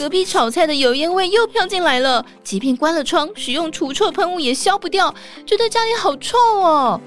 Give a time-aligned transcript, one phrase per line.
[0.00, 5.14] 隔壁炒菜的油烟味又飘进来了，即便关了窗，使用除臭喷雾也消不掉，
[5.44, 6.98] 觉得家里好臭哦。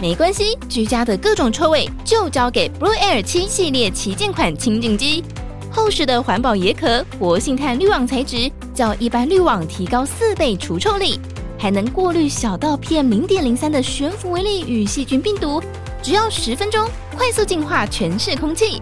[0.00, 5.22] 没关系，居家的各种臭味就交给 Blue Air 七系列旗舰款清净机。
[5.70, 11.20] 厚实的环保椰壳，活性炭滤网材质，较一般滤网提高四倍除臭力，
[11.58, 15.62] 还能过滤小到 PM 零点零三的悬浮微粒与细菌病毒，
[16.02, 18.80] 只要十分钟，快速净化全室空气。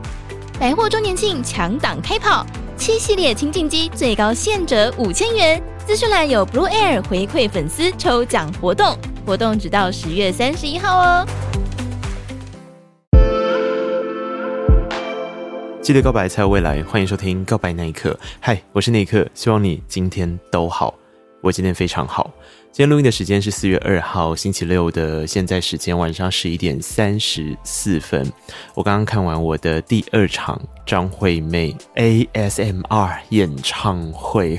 [0.61, 2.46] 百货周年庆抢档开跑，
[2.84, 5.58] 七系列清净机最高现折五千元。
[5.86, 11.26] 资讯栏有 Blue Air 回馈粉丝抽奖活动，活动直到十月三十一号哦。
[15.80, 18.10] 记得告白才有未来，欢迎收听《告白那一刻》。
[18.38, 20.93] 嗨，我是那一刻，希望你今天都好。
[21.40, 22.30] 我今天非常好。
[22.75, 28.27] 今天录音的时间是四月二号星期六的现在时间晚上十一点三十四分。
[28.75, 34.58] 我刚刚看完我的第二场张惠妹 ASMR 演唱会。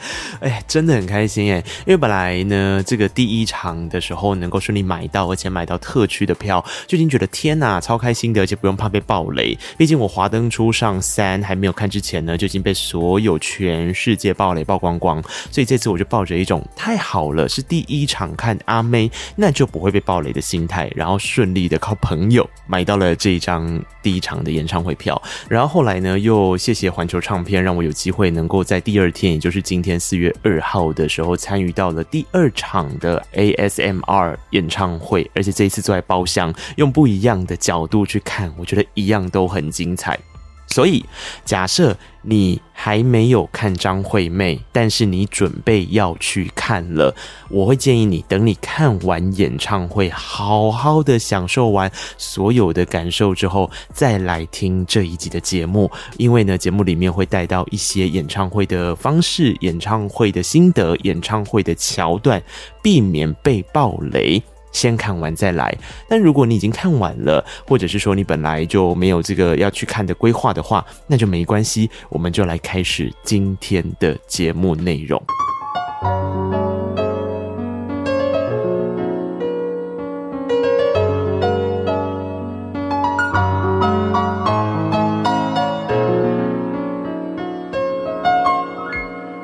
[0.40, 1.58] 哎，真的很开心哎！
[1.86, 9.56] 因为本来呢，这个第一场的时候能够顺利买到，而且买到特区的票，就已经觉得天哪，超开心的，而且不用怕被爆雷。
[9.76, 15.22] 毕竟我华灯初上三还没有看之前呢，就已经被所有全世界爆雷曝光光。
[15.50, 25.20] 所以这次我就抱着一种太好了，是第一场看阿妹，那就不会被爆雷的心态，然后顺利的靠朋友买到了这一张第一场的演唱会票。
[25.48, 30.34] 然后后来呢，又谢谢环球唱片，让我有机会能够在第二天，也就是今天四月。
[30.42, 40.18] 二号的时候参与到了第二场的 ASMR 演唱会，而且这一次坐在包厢，用不一样的角度去看，我觉得一样都很精彩。
[40.66, 41.04] 所以，
[41.44, 47.14] 假设你还没有看张惠妹，但是你准备要去看了，
[47.50, 55.90] 我会建议你等你看完演唱会，好好的享受完所有的感受之后，再来听这一集的节目。
[56.16, 62.42] 因为呢，节目里面会带到一些演唱会的方式、演唱会的心得、演唱会的桥段，
[62.80, 64.42] 避免被爆雷。
[64.72, 65.72] 先看完再来，
[66.08, 75.22] 但如果你已经看完了，或者是说你本来就没有这个要去看的规划的话，那就没关系，我们就来开始今天的节目内容。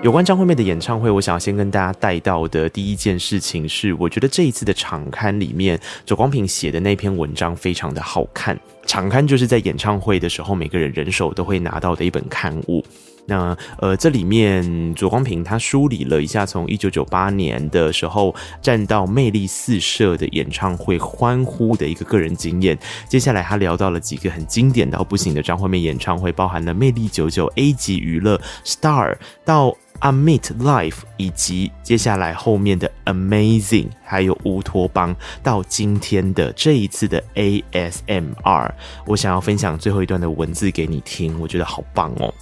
[0.01, 8.59] 有关张惠妹的演唱会，我想要先跟大家带到的第一件事情是，我觉得这一次的场刊里面，左光平写的那篇文章非常的好看。
[8.87, 12.83] 场刊就是在演唱会的时候，每个人人手都会拿到的一本刊物。
[13.29, 22.79] 那呃，这里面左光平他梳理了一下，从一九九八年的时候站到魅力四射的演唱会欢呼的一个个人经验。
[23.07, 29.15] 接下来他聊到了几个很经典到不行的张惠妹演唱会，包含了魅力九九 A 级娱乐 Star
[29.45, 38.71] 到 Amit Life，以及接下来后面的 Amazing，还有乌托邦，到今天的这一次的 ASMR。
[39.05, 42.33] 我想要分享最后一段的文字给你听，我觉得好棒哦。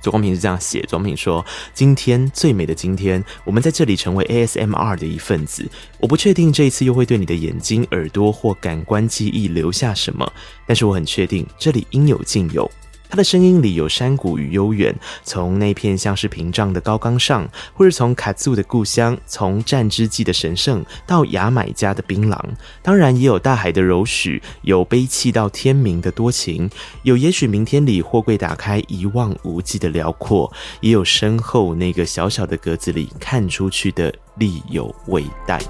[0.00, 5.68] 左光平是这样写：左光平说，今天最美的今天，我们在这里成为 ASMR 的一份子。
[5.98, 10.32] 我不确定这一次又会对你的眼睛、耳朵或感官记忆留下什么，
[10.66, 12.70] 但是我很确定这里应有尽有。
[13.08, 22.38] 他的声音里有山谷与悠远，从那片像是屏障的高岗上，或是从卡祖的故乡，从战之祭的神圣到牙买加的槟榔，
[22.82, 26.68] 当然也有大海的柔许，有悲泣到天明的多情，
[27.02, 35.60] 有也许明天里货柜打开一望无际的辽阔，也有身后那个小小的格子里看出去的力有未逮。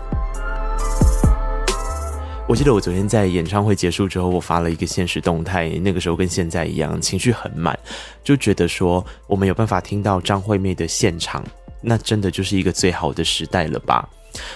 [2.48, 7.76] 我记得我昨天在演唱会结束之后，我发了一个现实动态，那个时候跟现在一样，情绪很满，
[8.22, 11.44] 就觉得说我们有办法听到张惠妹的现场，
[11.80, 14.08] 那真的就是一个最好的时代了吧？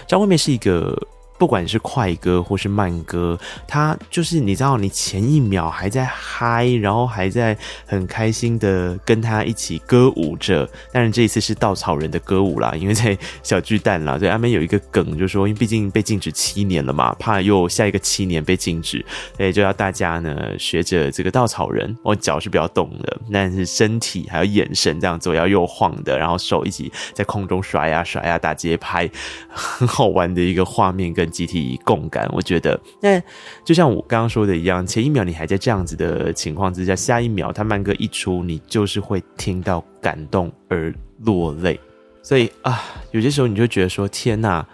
[0.07, 0.97] 张惠妹是一个。
[1.41, 7.57] 不管是快歌或是慢歌，他就是你知道，你前一秒还在嗨，然后还在
[7.87, 10.69] 很开心的跟他一起歌舞着。
[10.93, 14.19] 但是这一次是稻草人的歌舞啦，因为在小巨蛋啦。
[14.19, 19.03] 对，阿妹有一个梗，就是说，因为毕竟被禁止七年了嘛，怕又下一个七年被禁止，
[19.39, 29.11] 所以就要大家呢学着这个稻草人，我脚是比较动的，但是身体还有眼神这样左摇右晃的，然后手一起在空中甩呀甩呀打节拍，
[29.49, 31.30] 很好玩的一个画面跟。
[31.31, 33.23] 集体共感，我觉得，那
[33.65, 40.93] 就像我刚刚说的一样，前一秒你还在这样子的情况之下，下一秒他慢歌一出，你就是会听到感动而
[41.25, 41.79] 落泪。
[42.23, 42.83] 所以啊，
[43.13, 44.65] 有些时候你就觉得说，天呐，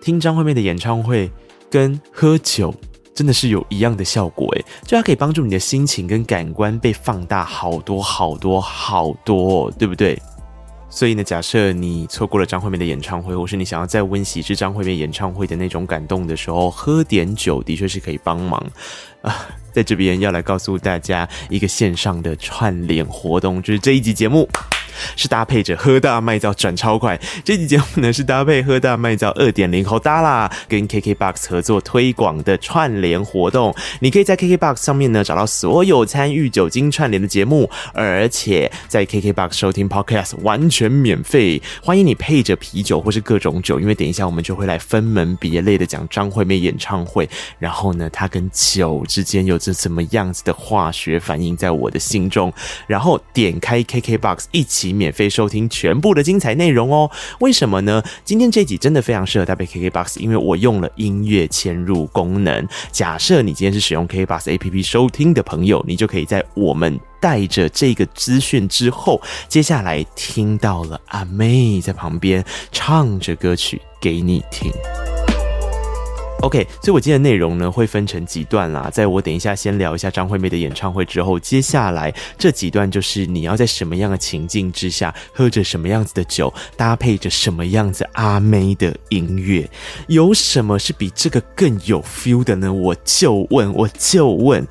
[0.00, 1.30] 听张惠妹的演唱会
[1.70, 2.74] 跟喝酒
[3.14, 10.20] 真的是有一样的效果诶，就它可以帮助你的心情跟感官被放大好多好多好多，对不对？
[10.96, 18.58] 所以呢，假设你错过了张惠妹的演唱会，或是你想要再温习这张惠妹演唱会的那种感动的时候，喝点酒的确是可以帮忙
[19.20, 19.46] 啊。
[19.76, 24.48] 在这边要来告诉大家一个线上的串联活动，就是这一集节目。
[25.14, 33.74] 是搭配着喝大卖造转超快，这期节目呢是搭配喝大卖造二点零后搭啦，跟 KKBOX 合作推广的串联活动。
[34.00, 41.60] 你可以在 KKBOX 上面呢找到所有参与酒精串联的节目，而且在 KKBOX 收听 Podcast 完全免费。
[41.82, 52.52] 欢迎你配着啤酒或是各种酒，因为等一下我们就会来分门别类的讲张惠妹演唱会，然后呢，她跟酒之间有是怎么样子的化学反应在我的心中，
[52.88, 54.96] 然后点开 KKBOX 一起。
[54.96, 57.10] 免费收听全部的精彩内容哦！
[57.40, 58.02] 为什么呢？
[58.24, 62.66] 今天这集真的非常适合搭配 KKBOX，因为我用了音乐嵌入功能。
[62.90, 72.42] 假设你今天是使用 KKBOX APP 收听的朋友，你就可以在我们带着这个资讯之后，接下来听到了阿妹在旁边
[72.72, 74.72] 唱着歌曲给你听。
[76.42, 89.68] OK，所以我今天的内容呢会分成几段啦，在我等一下先聊一下张惠妹的演唱会之后，接下来这几段就是你要在什么样的情境之下，喝着什么样子的酒，搭配着什么样子阿妹的音乐，
[90.08, 92.72] 有什么是比这个更有 feel 的呢？
[92.72, 94.64] 我就问，我就问。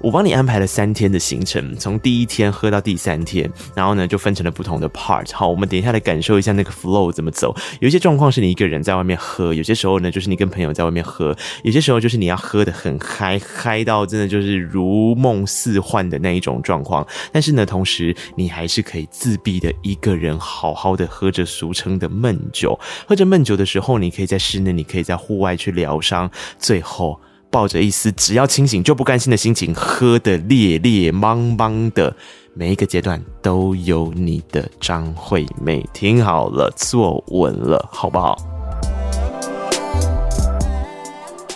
[0.00, 5.28] 我帮你安排了三天的行程，从第一天喝到第三天，然后呢就分成了不同的 part。
[5.34, 7.54] 好，我们等一下来感受一下那个 flow 怎么走。
[7.80, 17.04] 有些状况是你一个人在外面喝，有些时候呢就是你跟朋友在外面喝，有些时候就是你要喝得很嗨，嗨到真的就是如梦似幻的那一种状况。
[17.32, 22.78] 但是呢，同时你还是可以自闭的一个人好好的喝着俗称的闷酒。
[23.08, 27.20] 喝着闷酒的时候，你可以在室内，你可以在户外去疗伤，最后。
[27.50, 32.14] 抱着一丝只要清醒就不甘心的心情，喝得烈烈茫茫的，
[32.54, 35.84] 每一个阶段都有你的张惠妹。
[35.92, 38.36] 听好了，坐稳了，好不好？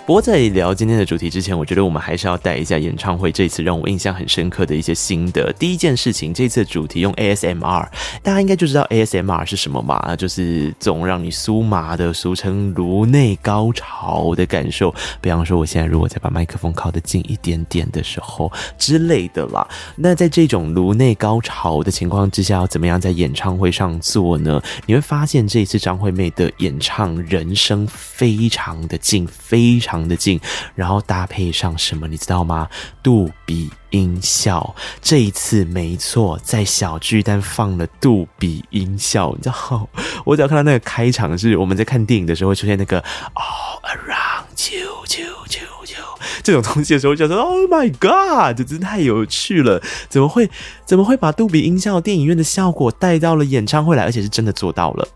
[0.05, 5.53] 不过在聊今天的主题之前，我觉得我们还是要带一下演唱会这次让我印象很深刻的一些心得。
[5.53, 7.87] 第一件事情，这次主题用 ASMR，
[8.21, 10.17] 大家应该就知道 ASMR 是什么嘛？
[10.17, 14.93] 就是总让你酥麻的，俗称颅内高潮的感受。
[15.21, 19.65] 比方说，我现在如果再把麦克风靠得近一点点的时候之类的啦。
[19.95, 24.61] 那在这种颅内高潮的情况之下，要怎么样在演唱会上做呢？
[24.85, 29.92] 你会发现这一次张惠妹的演唱人声非常的近，非常。
[30.09, 30.41] 的近，
[30.75, 32.69] 然后搭配上什么，你知道吗？
[33.03, 34.75] 杜比音效。
[35.01, 39.89] 这一次没错，在小巨蛋放了杜比音效，你知道？
[40.25, 43.01] 我只要看到那个开场是我们在看电影的时候会出现那个
[43.35, 45.97] All Around You，啾啾啾
[46.43, 49.81] 这种东西的时候，就说 Oh my God，这真的太有趣了！
[50.09, 50.51] 怎么会
[50.85, 55.07] 怎么会把杜比音效电影院的效果带到了演唱会来，而且是真的做到了。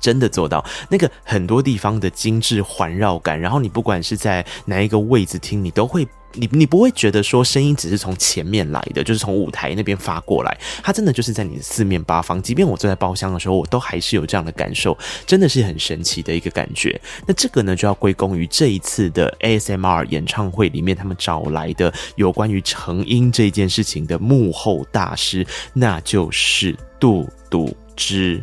[0.00, 12.40] 真的做到那个很多地方的精致环绕感，然后你不管是在哪一个位置听，你都会，你你不会觉得说声音只是从前面来的，就是从舞台那边发过来，它真的就是在你的四面八方。
[12.40, 16.98] 即便我坐在包厢的时候，我都还是有这样的感受，真的是很神奇的一个感觉。
[17.26, 28.42] 那这个呢，就要归功于这一次的 ASMR 演唱会里面，他们找来的有关于成音这件事情的幕后大师，那就是杜杜之。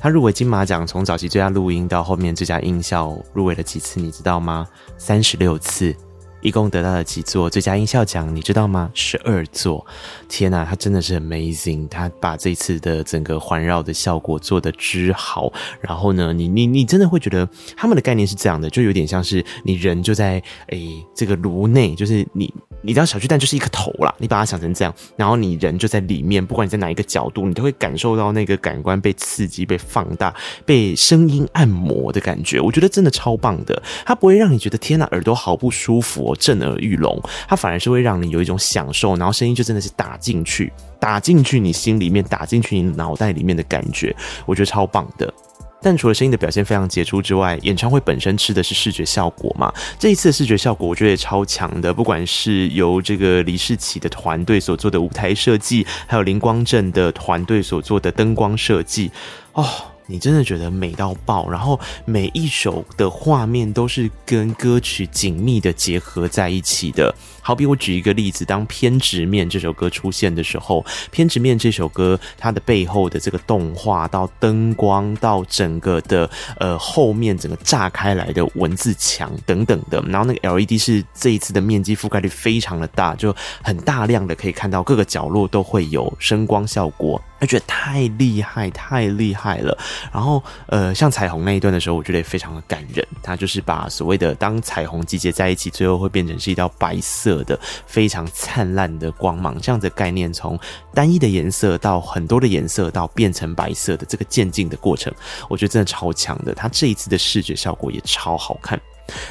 [0.00, 4.64] 他入围金马奖，从早期最佳录音到后面最佳音效，入围了几次，你知道吗？
[4.96, 5.94] 三十六次。
[6.40, 8.88] 一共得到了几座最佳音效奖，你知道吗？
[8.94, 9.84] 十二座！
[10.28, 15.52] 天呐，他真的是 amazing，他把这次的整个环绕的效果做得之好。
[15.80, 32.60] 然后呢，你你你真的会觉得他们的概念是这样的，就有点像是你人就在诶、这个颅内，就是你你知道小巨蛋就是一个头啦，你把它想成这样，然后你人就在里面，不管你在哪一个角度，你都会感受到那个感官被刺激、被放大、被声音按摩的感觉。
[32.60, 36.34] 我觉得真的超棒的，它不会让你觉得天呐，耳朵好不舒服。
[36.38, 44.14] 震耳欲聋，它反而是会让你有一种享受，然后声音就真的是打进去，打进去你心里面，打进去你脑袋里面的感觉，
[44.46, 45.32] 我觉得超棒的。
[45.80, 49.72] 但除了声音的表现非常杰出之外，演唱会本身吃的是视觉效果嘛？
[49.98, 59.10] 这一次的视觉效果我觉得也超强的，不管是由这个李世奇的团队所做的舞台设计，还有林光正的团队所做的灯光设计，
[59.52, 59.66] 哦。
[60.10, 67.14] 你真的觉得美到爆，然后每一首的画面都是跟歌曲紧密的结合在一起的。
[67.48, 76.28] 好比我举一个例子，当《偏执面》这首歌出现的时候，《偏执面》这首歌它的背后的这个动画到灯光到整个的
[76.58, 87.18] 呃后面整个炸开来的文字墙等等的，然后那个 LED 是这一次的面积覆盖率非常的大，就很大量的可以看到各个角落都会有声光效果。
[87.40, 89.78] 我觉得太厉害，太厉害了。
[90.12, 93.06] 然后，呃，像彩虹那一段的时候，我觉得也非常的感人。
[93.22, 100.58] 它就是把所谓的当彩虹集结在一起，最后会变成是一道白色的、非常灿烂的光芒，这样的概念，从
[100.92, 105.12] 单一的颜色到很多的颜色，到变成白色的这个渐进的过程，
[105.48, 106.54] 我觉得真的超强的。
[106.54, 108.80] 它这一次的视觉效果也超好看。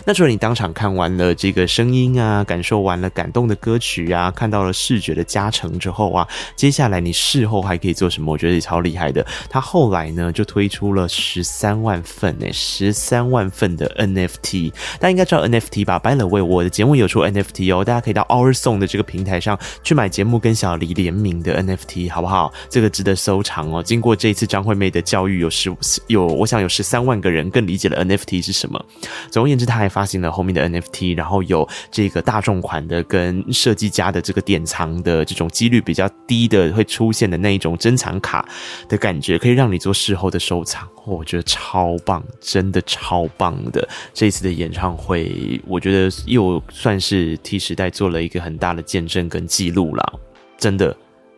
[0.06, 8.32] 那除了你当场看完了这个声音啊，感受完了感动的歌曲啊，看到了视觉的加成之后啊，接下来你事后还可以做什么？
[8.32, 9.26] 我觉得也超厉害的。
[9.50, 22.52] 他后来呢就推出了十三万份诶，十三万份的 NFT，大家应该知道 NFT 吧？By the way，我的节目有出 NFT 哦，大家可以到 Our Song 的这个平台上去买节目跟小黎联名的 NFT，好不好？
[22.68, 23.84] 这个值得收藏哦。
[23.84, 25.72] 经过这一次张惠妹的教育，有十
[26.08, 28.84] 有，我想有十三万个人更理解了 NFT 是什么。
[29.30, 29.67] 总而言之。
[29.68, 38.48] 他还发行了后面的 NFT，然后有这个大众款的跟设计家的这个典藏的这种几率比较低的会出现的那一种珍藏卡
[38.88, 40.88] 的感觉，可以让你做事后的收藏。
[41.06, 43.88] 我觉得超棒，真的超棒的。
[44.14, 50.20] 这一次的演唱会，我觉得又算是 T 时代做了一个很大的见证跟记录了，
[50.58, 50.96] 真的。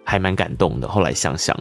[0.10, 0.88] 还蛮感动的。
[0.88, 1.56] 后来想想，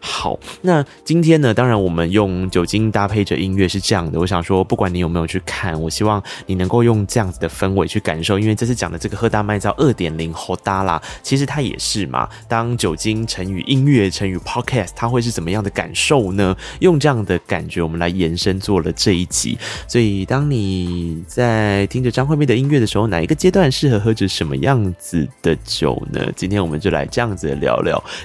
[0.00, 1.52] 好，那今天呢？
[1.52, 4.20] 当然，我们用酒精搭配着音乐是这样的。
[4.20, 8.38] 我想说，不管你有没有去看，我希望你能够用这样子的氛围去感受。
[8.38, 12.28] 因为这次讲的这个喝大麦造二点零好大啦，其实它也是嘛。
[12.46, 16.56] 当酒精乘以音乐乘以 podcast，它会是怎么样的感受呢？
[16.78, 19.58] 用这样的感觉，我们来延伸做了这一集。
[19.88, 26.20] 所以，当你在听着张惠妹的音乐的时候，哪一个阶段适合喝着什么样子的酒呢？
[26.36, 27.76] 今天我们就来这样子的聊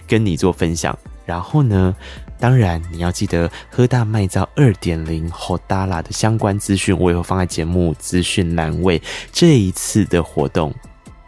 [0.08, 1.96] 跟你做分享，然后呢，
[2.40, 9.02] 当然你要记得喝大麦造二点零好大啦的相关资讯，我也会放在节目资讯栏位。
[9.32, 10.74] 这一次的活动，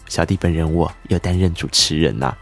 [0.07, 2.35] 小弟本人我有担任主持人呐、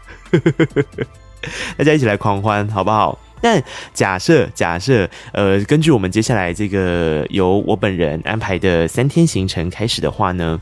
[1.76, 3.18] 大家一起来狂欢好不好？
[3.40, 10.60] 但假设假设，呃，根据我们接下来这个由我本人安排的三天行程开始的话呢。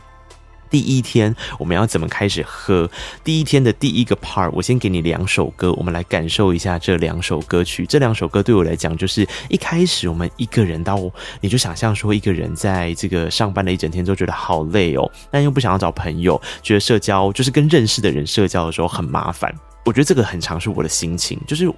[0.73, 2.91] 第一天我们要怎么开始喝？
[3.23, 7.85] 第一天的第一个 part，我先给你两首歌，我们来感受一下这两首歌曲。
[7.85, 10.99] 这两首歌对我来讲，就是一开始我们一个人到，
[11.43, 19.55] 你就想象说一个人在这个上班了一整天都觉得好累哦，但又不想要找朋友，觉得社交就是跟认识的人社交的时候很麻烦。
[19.85, 21.71] 我觉得这个很常是我的心情，就是。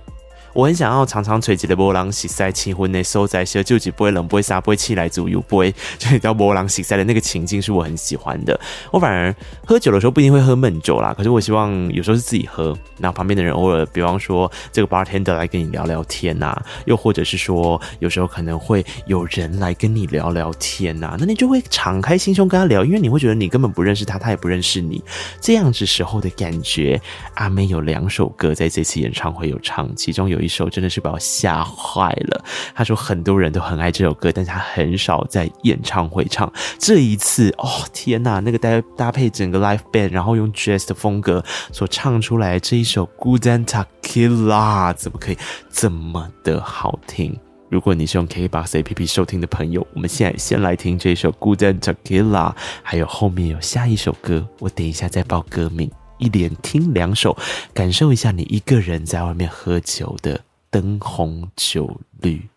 [0.54, 8.58] 我很想要常常吹起的波 浪洗塞气氛的收在些就几不会冷不会沙不会气来左右不会就叫波浪洗塞的那个情境是我很喜欢的。
[8.92, 9.34] 我反而
[9.66, 25.02] 喝酒的时候不一定会喝闷酒啦，可是我希望有时候是自己喝，然后旁边的人偶尔，比方说这个 bartender 来跟你聊聊天呐、啊，又或者是说有时候可能会有人来跟你聊聊天呐、那你就会敞开心胸跟他聊，因为你会觉得你根本不认识他，他也不认识你，
[25.40, 27.00] 这样子时候的感觉。
[27.34, 30.43] 阿妹有两首歌在这次演唱会有唱，其中有。
[30.44, 32.44] 一首真的是把我吓坏了。
[32.74, 36.52] 他说很多人都很爱这首歌，但是他很少在演唱会唱。
[36.78, 45.38] 这一次，哦天呐，那个搭搭配整个 live band，然后用 jazz 的风格所唱出来这一首《Guten Tag Tequila》，怎么可以
[45.72, 47.36] 这么的好听？
[47.70, 55.90] 如果你是用 KBox APP 收听的朋友，我们现在先来听这首《Guten Tag Tequila》，还有后面有下一首歌，我等一下再报歌名。
[56.18, 57.36] 一连听两首，
[57.72, 60.40] 感受一下你一个人在外面喝酒的
[60.70, 62.48] 灯红酒绿。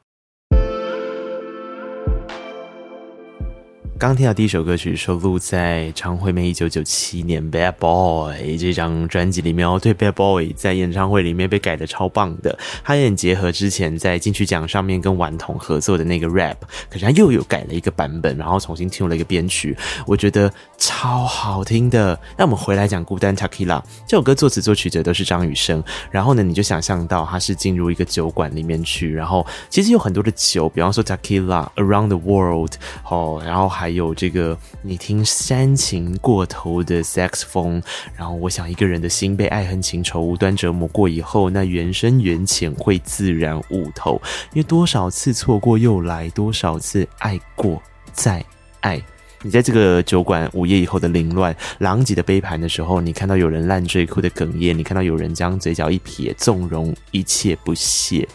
[3.99, 9.79] 刚听到第一首歌曲，收录在张惠妹一九九七年《Bad Boy》这张专辑里面哦。
[9.81, 16.57] 对，《Bad Boy》在演唱会里面被改的超棒的，他也很结合之前在金曲奖上面跟顽童合作的那个 rap，
[16.91, 19.75] 可是他又有改了一个版本，然后重新听了一个编曲，
[20.05, 22.19] 我觉得超好听的。
[22.37, 25.83] 那我们回来讲《孤单 Takila》这首歌，作词作曲者都是张雨生。
[26.11, 32.73] 然后呢，你就想象到他是进入一个酒馆里面去，然后其实有很多的酒，比方说 Takila Around the World
[33.09, 33.86] 哦，然后还。
[33.87, 37.81] 还有这个，你听煽情过头的 saxophone，
[38.17, 44.21] 然后我想一个人的心被爱恨情仇无端折磨过以后，那缘深缘浅会自然悟透。
[44.51, 48.43] 因为多少次错过又来，多少次爱过再
[48.81, 49.01] 爱。
[49.41, 58.27] 你在这个酒馆午夜以后的凌乱、狼藉的杯盘的时候，你看到有人烂醉哭的哽咽，你看到有人将嘴角一撇，纵容一切不屑。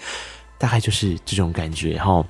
[0.56, 2.24] 大概就是这种感觉哈。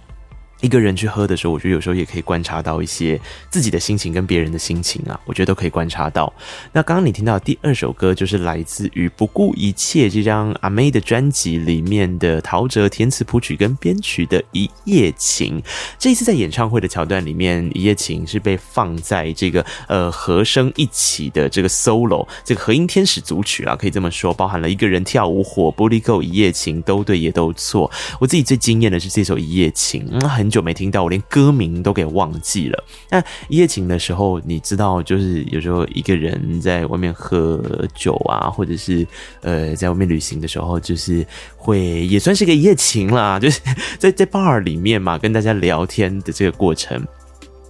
[0.62, 6.32] 一个人去喝的时候，我觉得有时候也可以观察到一些自己的心情跟别人的心情啊，我觉得都可以观察到。
[6.72, 15.60] 那刚刚你听到的第二首歌，就是来自于《不顾一切》这张阿妹的专辑里面的陶喆填词谱曲跟编曲的《一夜情》。
[15.98, 27.90] 这一次在演唱会的桥段里面，《一夜情》是被放在这个呃和声一起的这个 solo，这个和音天使组曲啊，可以这么说，包含了一个人跳舞、火、玻璃够、一夜情都对也都错。
[28.20, 30.51] 我自己最惊艳的是这首《一夜情》，嗯，很。
[30.52, 32.84] 久没听到，我连歌名都给忘记了。
[33.10, 33.18] 那
[33.48, 37.60] 一夜情的时候，你知道，就是有时候一个人在外面喝
[37.94, 39.06] 酒啊，或者是
[39.40, 43.60] 呃，在外面旅行的时候，就是会也算是个一夜情啦，就是
[43.98, 47.02] 在在 bar 里面嘛，跟大家聊天的这个过程。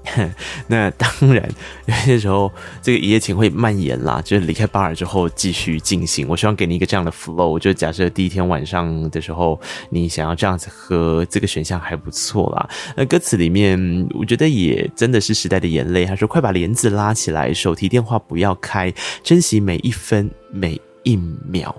[0.67, 1.49] 那当然，
[1.87, 2.51] 有些时候
[2.83, 6.27] 这个一夜情会蔓延啦，就是离开巴尔之后继续进行。
[6.29, 9.59] 我希望给你一个这样的 flow，就假设第一天晚上的时候，
[9.91, 12.69] 你想要这样子喝，这个选项还不错啦。
[12.97, 16.05] 那歌词里面，我觉得也真的是时代的眼泪。
[16.05, 18.93] 他说：“快把帘子拉起来，手提电话不要开，
[19.23, 21.17] 珍惜每一分每一
[21.49, 21.75] 秒。”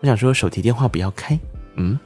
[0.00, 1.38] 我想说，手提电话不要开。
[1.78, 1.98] 嗯，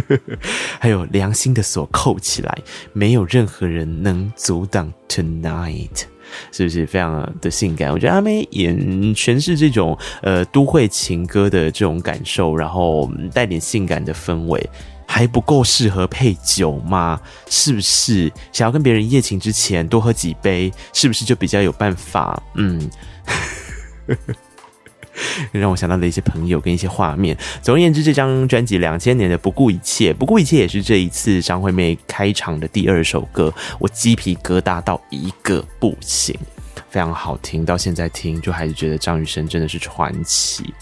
[0.80, 2.58] 还有良心的锁扣起来，
[2.92, 6.04] 没有任何人能阻挡 tonight，
[6.50, 7.92] 是不是非常的性感？
[7.92, 8.76] 我觉得阿妹演
[9.14, 14.70] 诠释这种呃都会情歌的这种感受，然后带点性感的氛围，
[15.06, 17.20] 还不够适合配酒吗？
[17.48, 22.42] 是不是想要跟别人一夜情之前多喝几杯，是不是就比较有办法？
[22.54, 22.90] 嗯。
[25.52, 27.36] 让我想到的一些朋友跟一些画面。
[27.62, 36.34] 总而言之，这张专辑两千年的《不顾一切》，《不顾一切》也是这一次张惠妹开场的第二首歌，我鸡皮疙瘩到一个不行，
[36.90, 40.72] 非常好听，到现在听就还是觉得张雨生真的是传奇。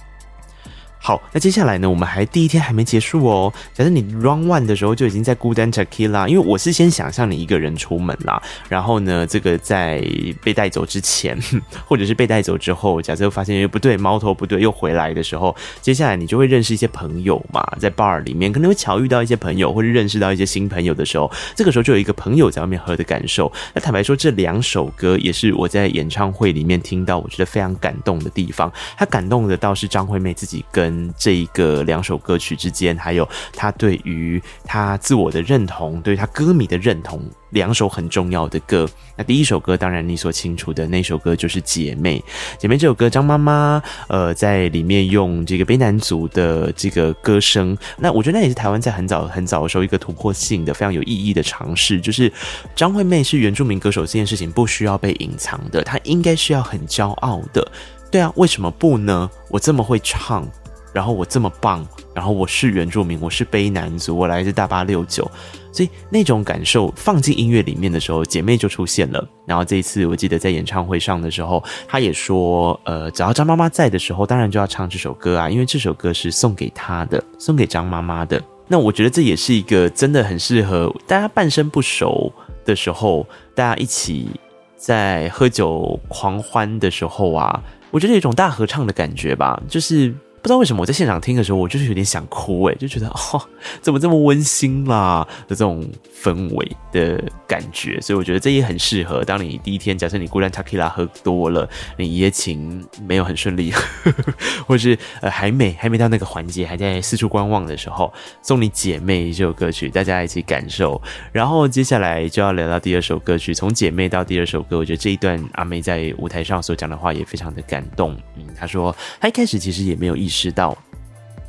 [1.04, 1.90] 好，那接下来呢？
[1.90, 3.52] 我们还第一天还没结束哦。
[3.74, 10.00] 假设你 run one 的时候就已经在孤单 Tequila，因为我是先想象你一个人出门啦，然后呢，这个在
[10.44, 11.36] 被带走之前，
[11.88, 23.50] 或者是被带走之后，假设发现又不对，猫头不对，又回来的时候，接下来你就会认识一些朋友嘛，在 bar 里面可能会巧遇到一些朋友，或者认识到一些新朋友的时候，这个时候就有一个朋友在外面喝的感受。
[23.74, 28.72] 那坦白说，这两首歌也是我在演唱会里面听到，我觉得非常感动的地方。
[28.96, 30.91] 他感动的倒是张惠妹自己跟。
[31.16, 38.88] 这一个两首歌曲之间，还有他对于他自我的认同，对于他歌迷的认同，两首很重要的歌。
[39.16, 42.18] 那第一首歌，当然你所清楚的那首歌就是《姐妹》。
[42.58, 52.32] 《姐妹》这首歌，张妈妈呃在里面用这个卑南族的这个歌声，那我觉得那也是台湾在很早很早的时候一个突破性的、非常有意义的尝试，就是
[52.74, 57.70] 张惠妹是原住民歌手这件事情不需要被隐藏的，她应该是要很骄傲的。
[58.10, 59.30] 对啊，为什么不呢？
[59.48, 60.46] 我这么会唱。
[60.92, 65.28] 然后我这么棒，然后我是原住民，我是卑南族，我来自大八六九，
[65.72, 69.26] 所以那种感受放进音乐里面的时候，姐妹就出现了。
[69.46, 78.42] 然后这一次我记得在演唱会上的时候，她也说，呃，只要张妈妈在的时候，当然就要唱这首歌啊，因为这首歌是送给她的，送给张妈妈的。
[78.68, 82.30] 那我觉得这也是一个真的很适合大家半生不熟
[82.66, 84.28] 的时候，大家一起
[84.76, 90.14] 在喝酒狂欢的时候啊，我觉得有一种大合唱的感觉吧，就是。
[90.42, 93.40] 不知道为什么我在现场听的时候，我就是有点想哭诶，就觉得 哦，
[93.80, 95.88] 怎么这么温馨啦的这种
[96.20, 99.24] 氛围的感觉，所以我觉得这也很适合。
[99.24, 104.34] 当你第一天，假设你孤单 Tequila 喝多了，你一夜情没有很顺利，呵 呵
[104.66, 111.00] 或是呃还没还没到那个环节，还在四处观望的时候，送你姐妹这首歌曲，大家一起感受。
[111.30, 118.16] 然后接下来就要聊到第二首歌曲，从姐妹到第二首歌，我觉得这一段阿妹在舞台上所讲的话也非常的感动。
[118.36, 120.42] 嗯，她说她一开始其实也没有意识。
[120.42, 120.76] 知道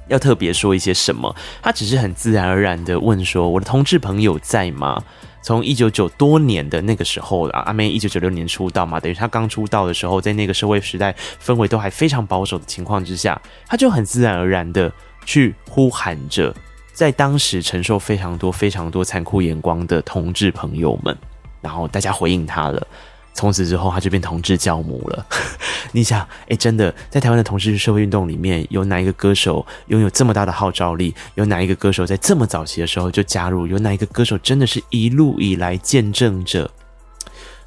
[0.08, 5.04] 要特别说一些什么，他只是很自然而然的问说：“我的同志朋友在吗？”
[5.42, 14.92] 从一九九多年的那个时候啊，阿妹一九九六年出道嘛，等于她刚出道的时候，在那个社会时代氛围都还非常保守的情况之下，他就很自然而然的
[15.26, 16.54] 去呼喊着，
[16.94, 21.18] 在当时承受非常多非常多残酷眼光的同志朋友们，
[21.62, 22.86] 然后大家回应他了。
[23.34, 25.26] 从此之后，他就变同志教母了。
[25.92, 31.14] 你想，哎、真的，在台湾的同志社会运动里面，有哪一个歌手拥有这么大的号召力？
[31.36, 33.68] 有哪一个歌手在这么早期的时候就加入？
[33.68, 36.70] 有哪一个歌手真的是一路以来见证者？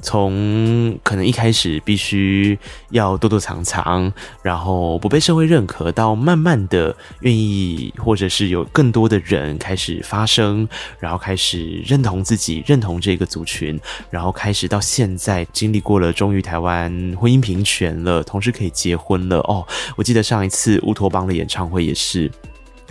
[0.03, 2.59] 从可能一开始必须
[2.91, 13.79] 要躲躲藏藏，然后不被社会认可，到慢慢的愿意，或者是有更多的人开始发声，然后开始认同自己，认同这个族群，
[14.11, 19.39] 然后开始到现在经历过了，终于台湾婚姻平权了，同时可以结婚了。
[19.39, 22.31] 哦，我记得上一次乌托邦的演唱会也是。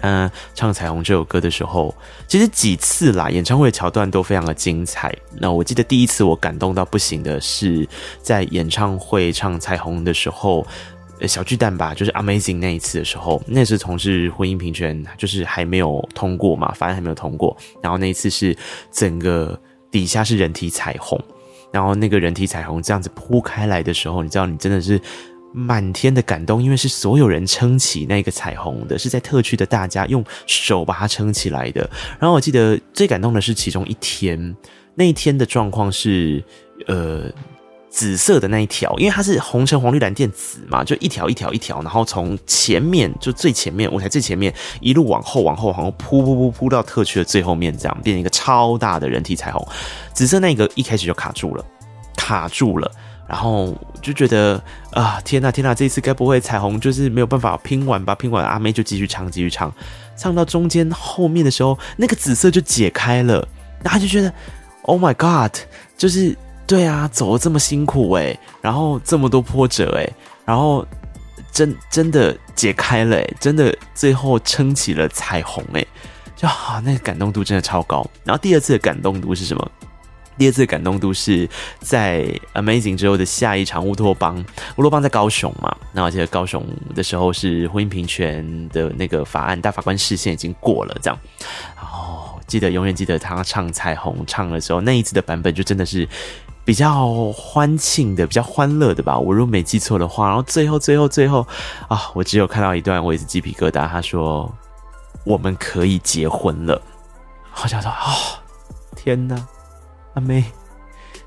[0.02, 1.96] 嗯，唱《彩虹》这首歌的时候，
[2.28, 5.16] 其实几次啦，演唱会桥段都非常的精彩。
[5.40, 7.88] 那我记得第一次我感动到不行的是
[8.22, 10.66] 在演唱会唱《彩虹》的时候，
[11.28, 17.56] 小巨蛋吧，就是 Amazing 那一次的时候，那是同事婚姻平权就是还没有通过嘛，法案还没有通过。
[17.82, 18.56] 然后那一次是
[18.92, 21.20] 整个底下是人体彩虹，
[21.72, 25.00] 然后那个人体彩虹这样子铺开来的时候，你知道，你真的是。
[25.58, 31.90] 满天的感动，因为是所有人撑起那个彩虹的，是在特区的大家用手把它撑起来的。
[32.20, 34.54] 然后我记得最感动的是其中一天，
[34.96, 36.44] 那一天的状况是，
[36.88, 37.32] 呃，
[37.90, 49.66] 紫色的那一条，因为它是红橙黄绿蓝靛紫嘛，就一条一条一条，然后从前面就最前面舞台最前面一路往后往后往后铺铺铺铺到特区的最后面，这样变成一个超大的人体彩虹。
[50.14, 51.64] 紫色那个一开始就卡住了，
[52.18, 52.92] 卡住了。
[53.28, 54.62] 然后就觉得
[54.92, 58.14] 啊，天呐天呐，这一次该不会彩虹就是没有办法拼完吧？
[58.14, 59.74] 拼完阿妹就继续唱，继续唱，
[60.16, 63.48] 唱到中间后面的时候，那个紫色就解开了，
[63.84, 64.32] 然后就觉得
[64.84, 65.58] ，Oh my God，
[65.98, 70.14] 就是对啊，走了这么辛苦诶，然后这么多波折诶，
[70.46, 70.86] 然后
[71.52, 75.88] 真真的解开了诶，真的最后撑起了彩虹诶，
[76.36, 78.06] 就啊，那个感动度真的超高。
[78.24, 79.72] 然后第二次的感动度是什么？
[80.38, 84.44] 第二次的感动度是在 Amazing 之后的下一场乌托邦，
[84.76, 85.76] 乌托邦在高雄嘛？
[85.94, 91.18] 那我记得高雄的时候是婚姻平权的那个法案，大法官释宪已经过了，这样。
[91.76, 96.08] 然后记得永远记得他唱彩虹唱的时候，那一次的版本就真的是
[96.66, 99.18] 比较欢庆的，比较欢乐的吧？
[99.18, 100.28] 我如果没记错的话。
[100.28, 101.48] 然后最后最后最后
[101.88, 103.88] 啊，我只有看到一段，我也是鸡皮疙瘩。
[103.88, 104.54] 他说
[105.24, 106.82] 我们可以结婚了，
[107.50, 108.14] 好像说啊，
[108.96, 109.48] 天哪！
[110.16, 110.44] 阿妹，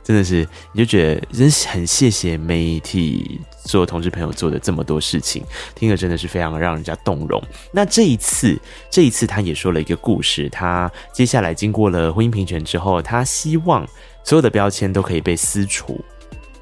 [0.02, 7.42] 真的是，你就觉得真是很谢谢媒体做同志朋友做的这么多事情，听了真的是非常让人家动容。
[7.72, 8.58] 那这一次，
[8.90, 13.86] 这一次他也说了一个故事，他接下来经过了婚姻平权之后，他希望
[14.24, 16.02] 所有的标签都可以被撕除，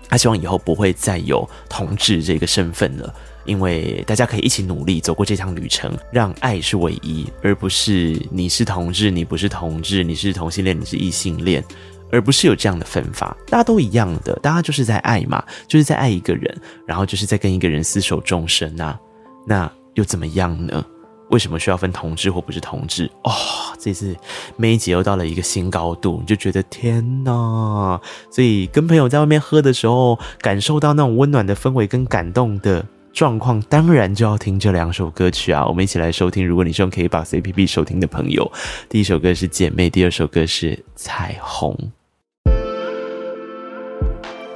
[0.09, 3.15] 他希望以后不会再有同志这个身份了。
[3.45, 11.65] 因为大家可以一起努力走过这趟旅程，让爱是唯一，而不是你是同志，你不是同志，你是同性恋，你是异性恋，
[12.11, 13.37] 而不是有这样的分法。
[13.49, 18.99] 大家都一样的，大家就是在爱嘛，就是在爱一个人，然后就是在跟一个人厮守终生啊。
[19.47, 20.85] 那又怎么样呢？
[21.31, 23.11] 为什么需要分同志或不是同志？
[23.25, 23.33] 哦，
[23.81, 24.15] 这次
[24.57, 28.01] 每一集又到了一个新高度，你就觉得天哪！
[28.31, 32.85] 所以跟朋友在外面喝的时候，感受到那种温暖的氛围跟感动的。
[33.17, 36.47] 状况当然就要听这两首歌曲啊，我们一起来收听。
[36.47, 38.53] 如果你是用 KKBOX APP 收听的朋友，
[38.91, 41.75] 第一首歌是《姐妹》，第二首歌是《彩虹》。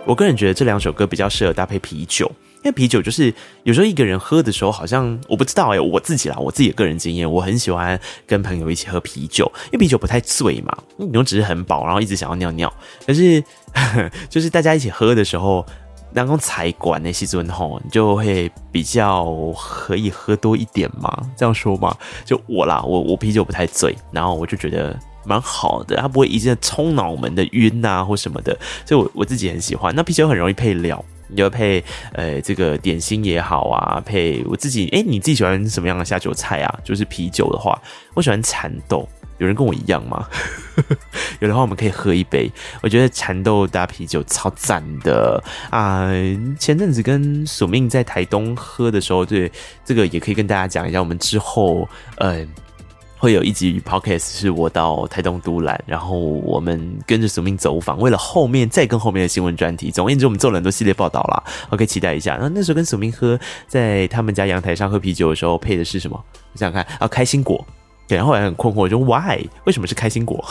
[0.04, 12.70] 我个人觉得这两首歌比较适合搭配啤酒，因为啤酒就是有时候一个人喝的时候，好像我不知道哎、我自己啦，我自己的个人经验，我很喜欢跟朋友一起喝啤酒，因为啤酒不太醉嘛，你又只是很饱，然后一直想要尿尿，
[13.06, 13.42] 可是
[14.28, 15.64] 就是大家一起喝的时候。
[16.12, 29.94] 然后财管那些时候，你就会比较可以喝多一点嘛，这样说嘛，就我啦，我我啤酒不太醉，然后我就觉得蛮好的，它不会一阵冲脑门的晕啊或什么的，所以我我自己很喜欢。
[29.94, 36.78] 那啤酒很容易配料，你就配呃这个点心也好啊，配我自己，诶，你自己喜欢什么样的下酒菜啊？
[36.82, 37.80] 就是啤酒的话，
[38.14, 39.08] 我喜欢蚕豆。
[39.40, 40.28] 有人跟我一样吗？
[41.40, 42.50] 有的话，我们可以喝一杯。
[42.82, 46.10] 我觉得蚕豆搭啤酒超赞的啊！
[46.58, 49.50] 前阵子跟署命在台东喝的时候，对
[49.84, 51.00] 这个也可以跟大家讲一下。
[51.00, 52.46] 我们之后呃
[53.16, 59.90] 会有一集 podcast 是我到台东都兰，然后我们跟着署命走访，为了后面再跟后面的新闻专题。
[59.90, 61.42] 总而言之，我们做了很多系列报道啦。
[61.70, 62.34] OK，期待一下。
[62.34, 66.22] 然后那时候跟署命喝，在他们家阳台上喝啤酒的时候，配的是什么？
[66.52, 67.64] 我想想看啊，开心果。
[68.16, 70.44] 然后我还很困惑，就 why 为什么是开心果？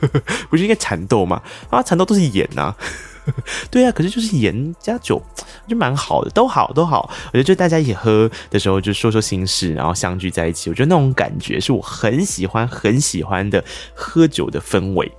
[0.50, 1.42] 不是应该蚕豆吗？
[1.70, 2.76] 啊，蚕豆都是盐呐、啊。
[3.72, 5.20] 对啊，可是就是盐加酒，
[5.66, 7.10] 就蛮好的，都好都好。
[7.26, 15.10] 我觉得就大家一起喝的时候，就说说心事，然后相聚在一起，我觉得那种感觉是我很喜欢很喜欢的喝酒的氛围。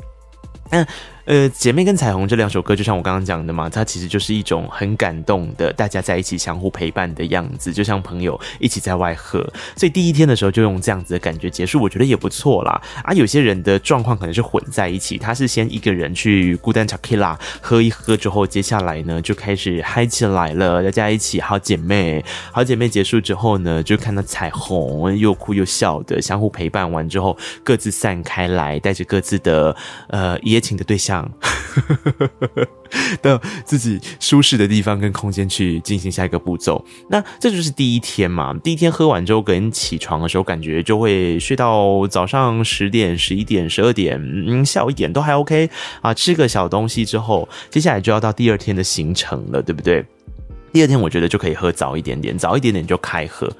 [0.69, 0.87] 嗯。
[1.27, 9.41] 呃，姐妹跟彩虹这两首歌，就像我刚刚讲的嘛，它其实就是一种很感动的，大家在一起相互陪伴的样子，就像朋友一起在外喝。
[9.75, 12.81] 所以第一天的时候就用这样子的感觉结束，我觉得也不错啦。
[13.03, 29.75] 啊，有些人的状况可能是混在一起，他是先一个人去孤单查 K 拉，喝一喝之后，接下来呢就开始嗨起来了，大家一起好姐妹，好姐妹结束之后呢，就看到彩虹，又哭又笑的相互陪伴完之后，各自散开来，带着各自的
[30.07, 31.16] 呃一夜情的对象。
[31.17, 31.31] 上，
[33.21, 36.83] 到自己舒适的地方跟空间去进行下一个步骤。
[37.09, 38.53] 那这就是第一天嘛。
[38.63, 45.69] 第一天喝完之后，跟起床的时候感觉就会睡到早上十点、十一点、十二点，嗯，下午一点都还 OK
[46.01, 46.13] 啊。
[46.13, 50.05] 吃个小东西之后，接下来就要到第二天的行程了，对不对？
[50.73, 53.51] 第二天我觉得就可以喝早一点点，早一点点就开喝，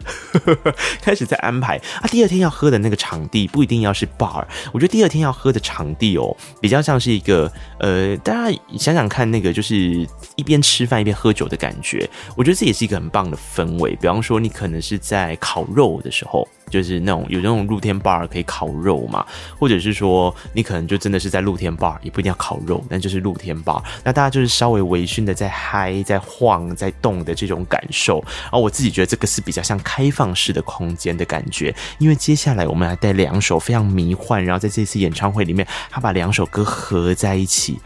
[1.01, 2.07] 开始在安排啊。
[2.11, 13.95] 第二天要喝的那个场地不一定要是 bar，我觉得第二天要喝的场地哦，比较像是一个呃，大家想想看，那个就是一边吃饭一边喝酒的感觉，我觉得这也是一个很棒的氛围。
[13.95, 16.47] 比方说，你可能是在烤肉的时候。
[16.69, 19.25] 就是那种有那种露天 bar 可以烤肉嘛，
[19.57, 28.23] 或者是说你可能就真的是在露天 bar，也不一定要烤肉，但就是露天 bar，那大家就是稍微微醺的在嗨、在晃、在动的这种感受。
[28.51, 37.79] 而我自己觉得这个是比较像开放式的空间的感觉，因为接下来我们来带两首非常迷幻，然后在这次演唱会里面，他把两首歌合在一起，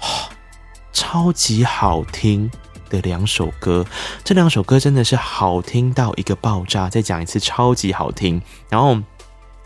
[0.00, 0.06] 哦，
[0.92, 2.50] 超级好听。
[2.90, 3.86] 的两首歌，
[4.22, 6.90] 这两首歌真的是好听到一个爆炸。
[6.90, 8.42] 再讲一次，超级好听。
[8.68, 9.00] 然后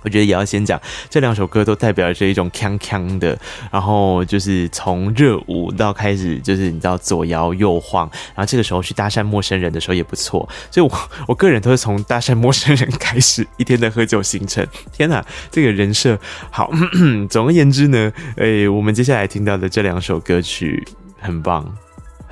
[0.02, 3.38] 我觉得也要先讲，这两首歌都代表着一种锵锵的，
[3.72, 10.46] 然后就是从热舞到开始，就是你知道左摇右晃，然后这个时候去搭讪陌生人的时候也不错。
[10.70, 14.66] 所以我 我个人都是从搭讪陌生人开始一天的喝酒行程。
[14.92, 16.18] 天哪，这个人设
[16.50, 16.70] 好。
[17.30, 20.86] 总而言之呢，诶，我们接下来听到的这两首歌曲
[21.18, 21.74] 很棒。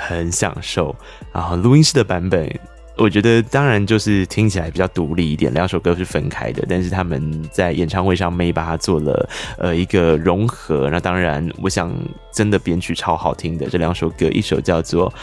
[0.07, 0.95] 很享受，
[1.33, 2.49] 然后录音室的版本，
[2.97, 10.91] 我觉得当然就是听起来比较独立一点，两首歌是分开的，但是他们在演唱会上没把它做了呃一个融合。
[10.91, 11.93] 那当然，我想
[12.33, 15.11] 真的编曲超好听的这两首歌，一首叫做《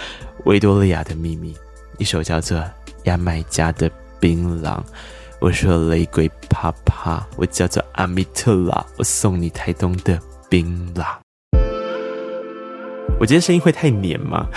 [0.45, 1.53] 维多利亚的秘密》，
[1.97, 2.57] 一首叫做
[3.03, 3.89] 《牙买加的
[4.19, 4.77] 槟榔》。
[5.39, 11.05] 我说雷鬼啪啪，我叫做阿米特拉，我送你台东的槟榔。
[13.19, 14.47] 我觉得声音会太黏吗？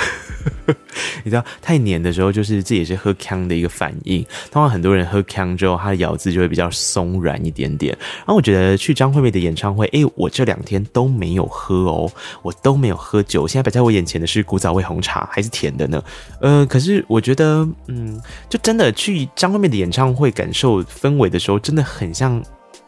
[1.24, 4.24] 你知道太黏的时候，就是这也是喝锵的一个反应。
[4.50, 7.96] 通常很多人喝锵之后，他的咬字就会比较松软一点点。
[8.18, 12.10] 然后我觉得去张惠妹的演唱会，诶，我这两天都没有喝哦，
[12.42, 13.46] 我都没有喝酒。
[13.48, 16.02] 现在摆在我眼前的是古早味红茶，还是甜的呢？
[16.40, 22.40] 呃，可是我觉得，嗯，就真的去张惠妹的演唱会感受氛围的时候，真的很像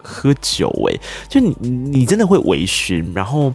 [0.03, 3.53] 喝酒诶，就你你真的会微醺，然后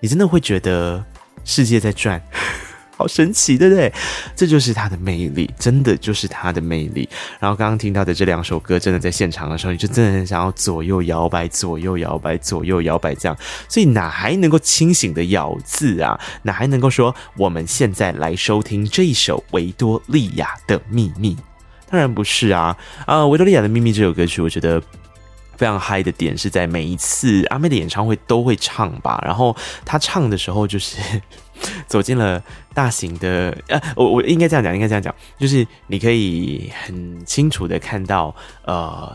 [0.00, 1.04] 你真的会觉得。
[1.44, 2.20] 世界在转，
[2.96, 3.92] 好神奇，对不对？
[4.36, 7.08] 这就是它的魅力，真的就是它的魅力。
[7.38, 13.36] 然后刚刚听到的这两首歌，真的在现场的时候，你就真的很想要左右摇摆，左右摇摆，左右摇摆这样。
[13.68, 16.20] 所以哪还能够清醒的咬字啊？
[16.42, 21.34] 哪还能够说我们现在来收听这一首《维多利亚的秘密》？
[21.90, 22.76] 当然不是啊！
[23.06, 24.80] 啊，《维多利亚的秘密》这首歌曲，我觉得。
[25.60, 30.96] 非常嗨的点是在每一次阿妹的演唱会都会唱吧，然后她唱的时候就是
[31.86, 32.42] 走进了
[32.72, 39.14] 大型的，呃，我我应该这样讲，应该这样讲，就是你可以很清楚的看到，呃。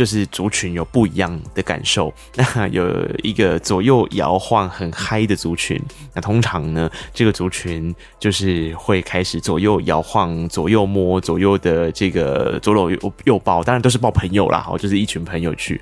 [0.00, 5.78] 就是族群有不一样的感受，那有一个左右摇晃很嗨的族群，
[6.14, 15.78] 那通常呢，这个族群就是会开始左右摇晃、左右摸、左右的这个左搂右右抱，当然都是抱朋友啦，哦，就是一群朋友去。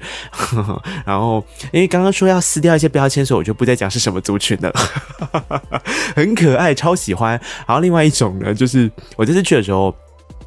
[1.06, 4.74] 然后，因为刚刚说要撕掉一些标签，所以我就不再讲是什么族群了，
[6.16, 7.40] 很可爱，超喜欢。
[7.68, 9.94] 然后另外一种呢，就是我这次去的时候。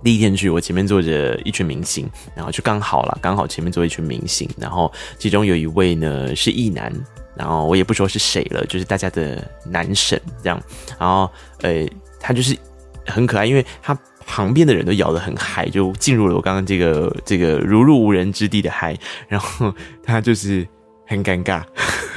[0.04, 6.92] 第一天去，我前面坐着一群明星，然后就刚好了，刚好前面坐一群明星，然后其中有一位呢是艺男，
[7.36, 10.62] 然后我也不说是谁了，就是大家的男神这样，
[11.00, 11.30] 然后
[11.62, 11.88] 呃，
[12.20, 12.58] 他就是
[13.06, 20.68] 很可爱，因为他旁边的人都摇得很嗨，就进入了我刚刚这个这个如入无人之地的嗨，然后他就是
[21.12, 21.64] 很尴尬。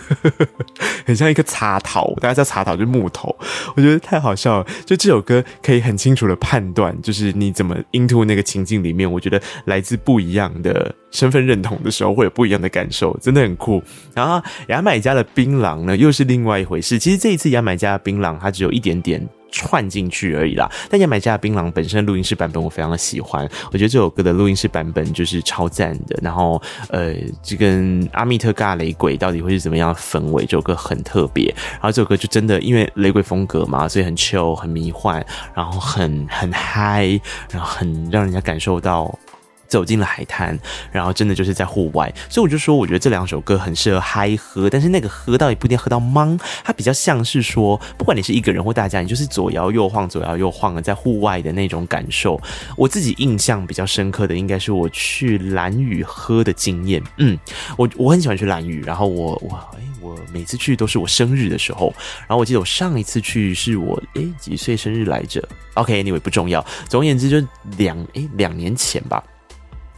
[1.06, 3.34] 很像一个插头，大家知道插头就是木头，
[3.74, 4.66] 我觉得太好笑了。
[4.84, 13.82] 就这首歌可以很清楚的判断，就是你怎么 into 那个情境里面，我觉得来自不一样的身份认同的时候，会有不一样的感受，真的很酷。
[14.14, 16.98] 然后牙买加的槟榔呢，又是另外一回事。
[16.98, 19.26] 其实这一次牙买加的槟榔，它只有一点点。
[19.54, 26.18] 串进去而已啦，但牙买加的槟榔本身的录音室版本我非常的喜欢，我觉得这首歌的录音室版本就是超赞的。
[26.20, 30.44] 然后呃，这跟阿密特嘎雷鬼到底会是怎么样的氛围？
[30.44, 39.16] 这首歌很特别，然后这首歌就真的因为雷鬼风格嘛，所以很 chill 很迷幻，然后很很嗨，然后很让人家感受到。
[39.66, 40.58] 走进了海滩，
[40.92, 52.40] 然后真的就是在户外，所以我就说，我觉得这两首歌很适合嗨喝，但是那个喝到也不一定喝到茫，它比较像是说，不管你是一个人或大家，你就是左摇右晃，左摇右晃的在户外的那种感受。
[52.76, 57.02] 我自己印象比较深刻的，应该是我去兰屿喝的经验。
[57.18, 57.38] 嗯，
[57.76, 61.92] 我我很喜欢去兰屿，然后我我哎我每次去都是我生日的时候。
[62.20, 66.64] 然后我记得我上一次去是我诶几岁生日来着？OK，anyway 不重要。
[66.88, 67.46] 总而言之，就
[67.76, 69.22] 两诶两年前吧。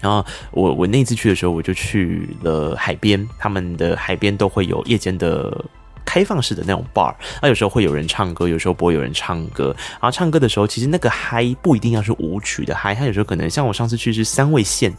[0.01, 5.65] 然后我我那次去的时候，我就去了海边，他们的海边都会有夜间的
[6.05, 9.75] 开放式的那种 bar，那有时候会有人唱歌，有时候不会有人唱歌。
[9.93, 14.93] 然后唱歌的时候，其实那个嗨不一定要是舞曲的嗨，它有时候可能像我上次去是三位线。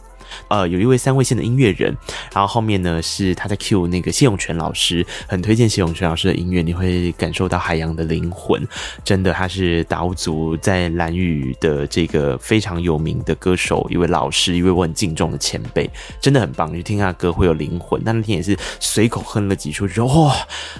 [0.48, 1.96] 呃，有一位三位线的音乐人，
[2.32, 8.66] 然后后面呢是他在 cue 那个谢永泉老师，很推荐谢永泉老师的音乐，你会感受到海洋的灵魂。
[9.04, 15.88] 真的，他是达悟族在蓝屿的这个非常有名的歌手，一位老师，一位我很敬重的前辈，
[16.20, 16.72] 真的很棒。
[16.74, 18.00] 你听他的歌会有灵魂。
[18.04, 20.34] 但那天也是随口哼了几句，就说哇，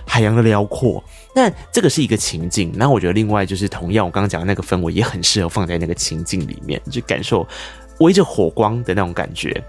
[0.06, 1.02] 海洋的辽阔。
[1.34, 2.72] 那这个是一个情境。
[2.74, 7.46] 那我觉得另外就是同样我刚刚讲的那个氛围也很适合放在那个情境里面，就感受。
[8.00, 9.64] 围着火光的那种感觉，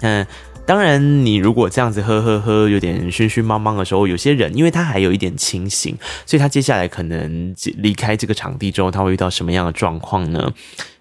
[0.00, 0.26] 嗯，
[0.66, 10.52] 当然，你如果这样子喝喝喝，有点熏熏茫茫的时候，有些人因为他还有一点清醒，所以他接下来可能离开这个场地之后，他会遇到什么样的状况呢？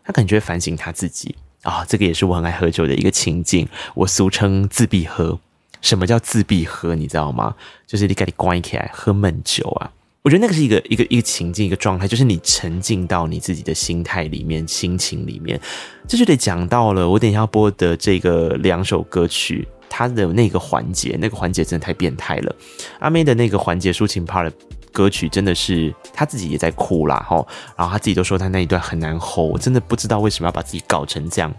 [0.03, 5.37] 他感觉反省他自己啊，这个也是我很爱喝酒的一个情境，我俗称自闭喝。
[5.81, 6.95] 什么叫自闭喝？
[6.95, 7.55] 你知道吗？
[7.85, 9.91] 就是你赶紧关起来喝闷酒啊。
[10.27, 15.57] 我觉得那个是一个一个一个情境，一个状态，就是你沉浸到你自己的心态里面、心情里面，
[16.05, 17.09] 这就得讲到了。
[17.09, 22.53] 我等一下要播的这个两首歌曲，它的那个环节，那个环节真的太变态了。
[22.99, 24.51] 阿妹的那个环节抒情 part 的
[24.91, 31.49] 歌曲，真的是她自己也在哭啦，齁，然后她自己都说她那一段很难 hold，我真的不知道为什么要把自己搞成这样。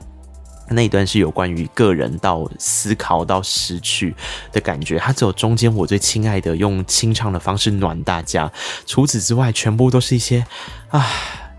[0.70, 4.14] 那一段是有关于个人到思考到失去
[4.52, 8.50] 的感觉，它只有中间我最亲爱的用清唱的方式暖大家，
[8.86, 10.44] 除此之外全部都是一些
[10.90, 11.06] 啊，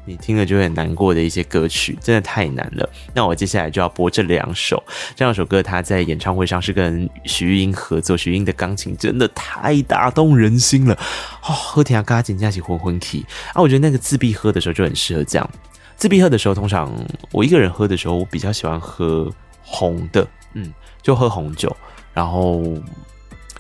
[0.06, 2.90] 你听了就很难过的一些歌曲，真的太难了。
[3.14, 4.84] 那我接下来就要播这两首，
[5.16, 10.94] 这两首歌他在演唱会上是跟许玉英合作，许玉英的钢琴真的太打动人心了，
[11.44, 15.50] 哦，喝甜啊，嘎紧架起混混体啊，我觉得那个自闭喝的时候就很适合这样。
[16.00, 16.90] 自闭喝的时候，通常
[17.34, 19.30] 我一个人喝的时候，我比较喜欢喝
[19.62, 21.76] 红的，嗯，就喝红酒。
[22.14, 22.64] 然后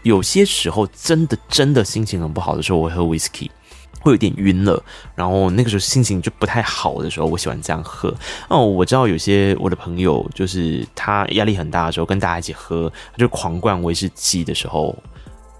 [0.03, 3.49] 有些时候真的真的心情很不好的时候，我会喝 whisky，
[3.99, 4.81] 会有点晕了。
[5.15, 8.15] 然后那个时候心情就不太好的时候，我喜欢这样喝。
[8.47, 14.97] 哦，我知道有些我的朋友，就是他压力很大的时候，跟大家一起喝，他就狂灌威士忌的时候。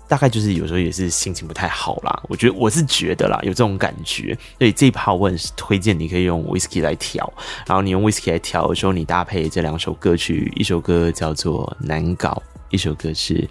[0.09, 7.31] 大概就是有时候也是心情不太好啦，我觉得我是觉得啦，有这种感觉，所以这一趴我很推荐你可以用 whisky 来调，
[7.67, 12.29] 然后你用 whisky 来调的时候，你搭配这两首歌曲，一首歌叫做《难搞》，
[12.71, 13.47] 一首歌是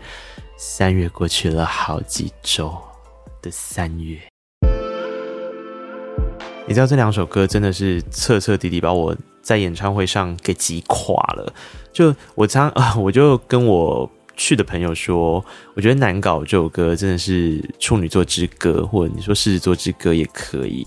[0.56, 2.76] 三月过去了好几周
[3.40, 4.18] 的三月。
[6.66, 11.54] 你知道这两首歌真的是彻彻底底把我在演唱会上给击垮了，
[11.92, 14.10] 就我常啊， 我就跟我。
[14.38, 20.86] 去的朋友说，我觉得难搞这首歌真的是处女座之歌，或者你说狮子座之歌也可以。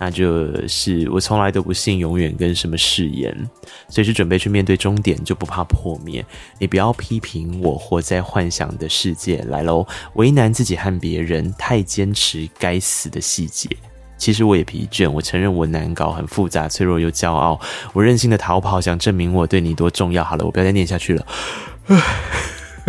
[0.00, 3.34] 那就是我从来都不信永远跟什么誓言，
[3.88, 6.24] 随时准备去面对终点，就不怕破灭。
[6.58, 13.68] 你不要批评我活在幻想的世界，来喽，为难自己和别人，太坚持该死的细节。
[14.16, 17.60] 其实我也疲倦，我承认我难搞，很复杂，脆弱又骄傲。
[17.92, 20.22] 我任性的逃跑，想证明我对你多重要。
[20.22, 21.26] 好了，我不要再念下去了。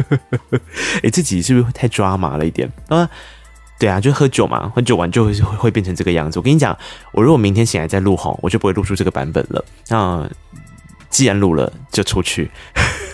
[1.03, 3.09] 哎、自己是不是太抓马了一点啊？
[3.79, 6.37] 对啊，就喝酒嘛，喝酒完就会会变成这个样子。
[6.37, 6.77] 我跟你讲，
[7.13, 9.63] 我如果明天醒来再录吼，我就不会录出这个版本了。
[9.87, 10.29] 那
[11.09, 12.51] 既然录了，就出去，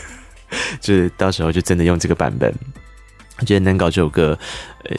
[0.81, 2.53] 就是到时候就真的用这个版本。
[3.37, 4.37] 我觉得难搞这首歌，
[4.85, 4.97] 呃，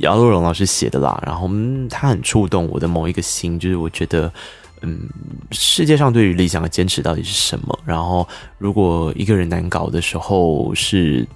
[0.00, 4.32] 姚若龙老师写的啦，然后嗯，他很触动我的某一个心，就是我觉得。
[4.82, 5.08] 嗯，
[5.50, 7.78] 世界上对于理想的坚持到底是什么？
[7.84, 8.26] 然后，
[8.58, 11.26] 如果一个人难搞的时候，是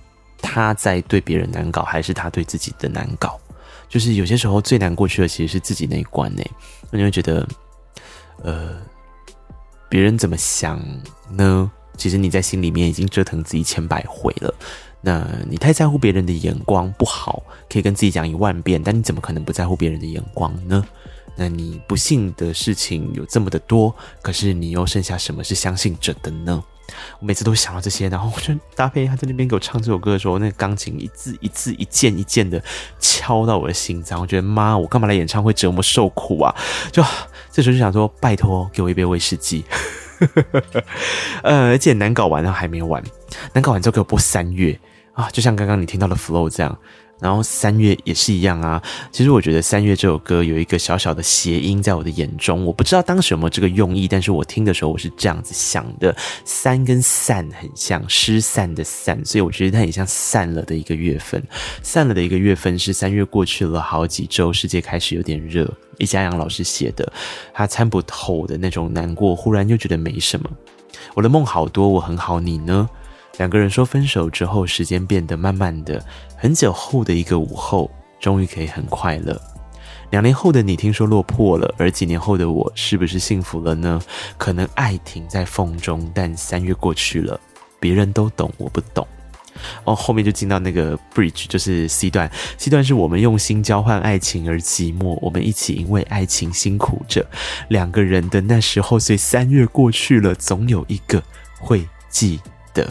[0.40, 3.38] 他在对别人难搞，还是他对自己的难搞？
[3.88, 6.42] 就是有些时候最难过去的其实是自己那一关呢。
[6.90, 7.46] 那你会觉得，
[8.42, 8.76] 呃，
[9.88, 10.80] 别人怎么想
[11.30, 11.70] 呢？
[11.96, 14.54] 其实你在心里面已经折腾自己千百回了。
[15.02, 20.84] 那你太在乎别人的眼光不好，可以跟自己讲一万遍，但你怎么可能不在乎别人的眼光呢？
[21.36, 26.62] 那你不幸的事情有这么的多，可是你又剩下什么是相信着的呢？
[27.20, 32.62] 我每次都想到这些，然后我就搭配他在那边给我唱这首歌的时候，那个钢琴一字一字一键一键的
[32.98, 36.54] 敲到我的心脏，我觉得妈，我干嘛来演唱会折磨受苦啊？
[36.90, 37.02] 就
[37.50, 39.64] 这时候就想说，拜托给我一杯威士忌。
[41.42, 43.02] 呃，而且难搞完了还没完，
[43.54, 44.78] 难搞完之后给我播三月
[45.14, 46.78] 啊，就像刚刚你听到的 flow 这样。
[47.22, 48.82] 然后三月也是一样啊。
[49.10, 56.14] 其实我觉得三月这首歌有一个小小的谐音在我的眼中，我不知道当时有没有这个用意，但是我听的时候我是这样子想的：
[56.44, 61.42] 三跟散很像，失散的散，所以我觉得它很像散了的一个月份。
[61.82, 65.72] 散了的一个月份是三月过去了好几周，世界开始有点热。
[65.98, 67.12] 李佳阳老师写的，
[67.54, 70.50] 他参不透的那种难过，忽然又觉得没什么。
[71.14, 72.88] 我的梦好多，我很好，你呢？
[73.38, 76.04] 两个人说分手之后，时间变得慢慢的。
[76.36, 79.40] 很久后的一个午后，终于可以很快乐。
[80.10, 84.00] 两年后的你听说落魄了，而几年后的我是不是幸福了呢？
[84.36, 87.40] 可能爱停在风中，但三月过去了，
[87.80, 89.06] 别人都懂，我不懂。
[89.84, 92.30] 哦，后面就进到那个 bridge，就是 C 段。
[92.58, 97.24] C 段是我们用心交换爱情而寂寞，我们一起因为爱情辛苦着。
[97.68, 101.22] 两个人的那时候，所以三月过去了，总有一个
[101.58, 102.38] 会记
[102.74, 102.86] 得。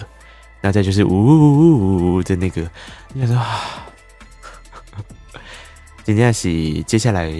[0.61, 2.61] 那再就是呜呜呜呜呜的那个，
[3.13, 3.83] 你说啊，
[6.03, 7.31] 今天是接下来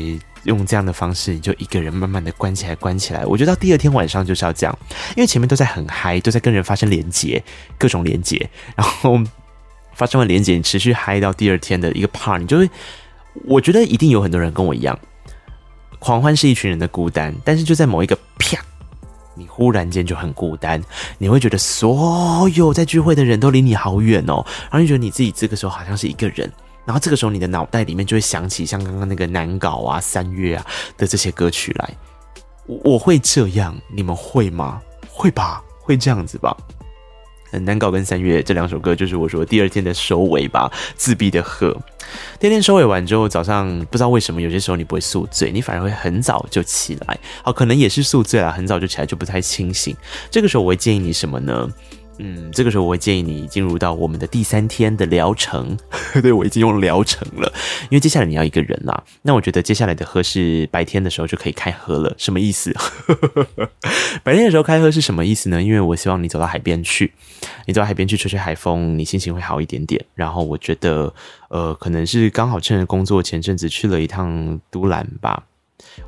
[0.43, 3.23] 用这样的方式，你就一个人慢慢的关起来，关起来。
[3.25, 4.79] 我觉得到第二天晚上就是要这样，
[5.15, 7.43] 因为前面都在很嗨，都在跟人发生连接，
[7.77, 9.19] 各种连接，然后
[9.93, 12.69] 发生了连接，你持续嗨到第二天的一个 part，你就会，
[13.45, 14.97] 我觉得一定有很多人跟我一样，
[15.99, 18.57] 狂欢是一群人的孤单，但是就在某一个啪。
[19.41, 20.79] 你忽然间就很孤单，
[21.17, 26.51] 你会觉得所有在聚会的人都离你好远哦，然后你觉得你自己这个时候好像是一个人，
[26.85, 30.65] 然后这个时候你的脑袋里面就会想起像刚刚那个难搞啊、三月啊
[30.95, 31.89] 的这些歌曲来。
[32.67, 34.79] 我我会这样，你们会吗？
[35.09, 36.55] 会吧，会这样子吧。
[37.59, 40.71] 难搞跟三月这两首歌，就是我说第二天的收尾吧。
[40.95, 41.75] 自闭的鹤，
[42.39, 47.17] 第二天收尾完之后，早上不知道为什么，有些时候你不会宿醉，你反而会很早就起来。
[47.43, 49.95] 好，可能也是宿醉啊，很早就起来就不太清醒。
[50.29, 51.69] 这个时候我会建议你什么呢？
[52.23, 55.77] 嗯，这个时候我会建议你进入到我们的第三天的疗程。
[56.21, 57.51] 对，我已经用疗程了，
[57.89, 59.03] 因为接下来你要一个人啦。
[59.23, 62.71] 那我觉得接下来的喝是白天的时候就可以开喝了，什么意思？
[64.23, 65.61] 白天的时候开喝是什么意思呢？
[65.61, 67.11] 因为我希望你走到海边去，
[67.65, 70.03] 你走到海边去吹吹海风，你心情会好一点点。
[70.13, 71.13] 然后我觉得，
[71.49, 75.43] 呃，可能是刚好趁着工作前阵子去了一趟都兰吧。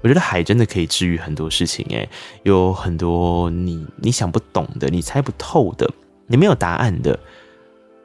[0.01, 2.07] 我觉得海真的可以治愈很多事情，诶，
[2.43, 5.89] 有很多你你想不懂的，你猜不透的。
[6.28, 7.19] 你没有答案的，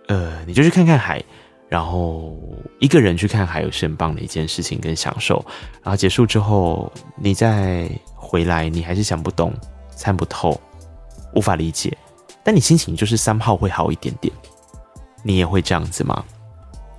[0.08, 1.22] 呃，你就去看看海，
[1.68, 2.36] 然后
[2.80, 5.44] 一个人去看海，是很棒的一件事情跟享受。
[5.82, 9.52] 然后结束之后，你再回来，你还是想不懂、
[9.94, 10.60] 参不透、
[11.34, 11.96] 无法理解，
[12.42, 14.32] 但你心情就是三号会好一点点。
[15.22, 16.24] 你也会这样子吗？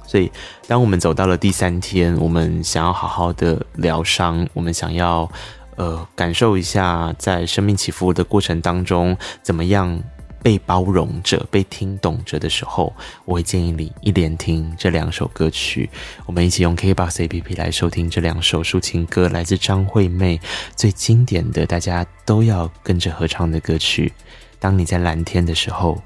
[0.05, 0.32] 所以，
[0.67, 5.30] 当我们走到了第三天，我们想要好好的疗伤，我们想要
[5.76, 10.01] 呃感受一下在生命起伏的过程当中怎么样。
[10.41, 12.93] 被包容着、被听懂着的时候，
[13.25, 15.89] 我会建议你一连听这两首歌曲。
[16.25, 20.39] 我们一起用 KBox APP 来收听这两首抒情歌，来自张惠妹
[20.75, 24.11] 最经典的、大家都要跟着合唱的歌曲。
[24.59, 26.01] 当你在蓝天的时候，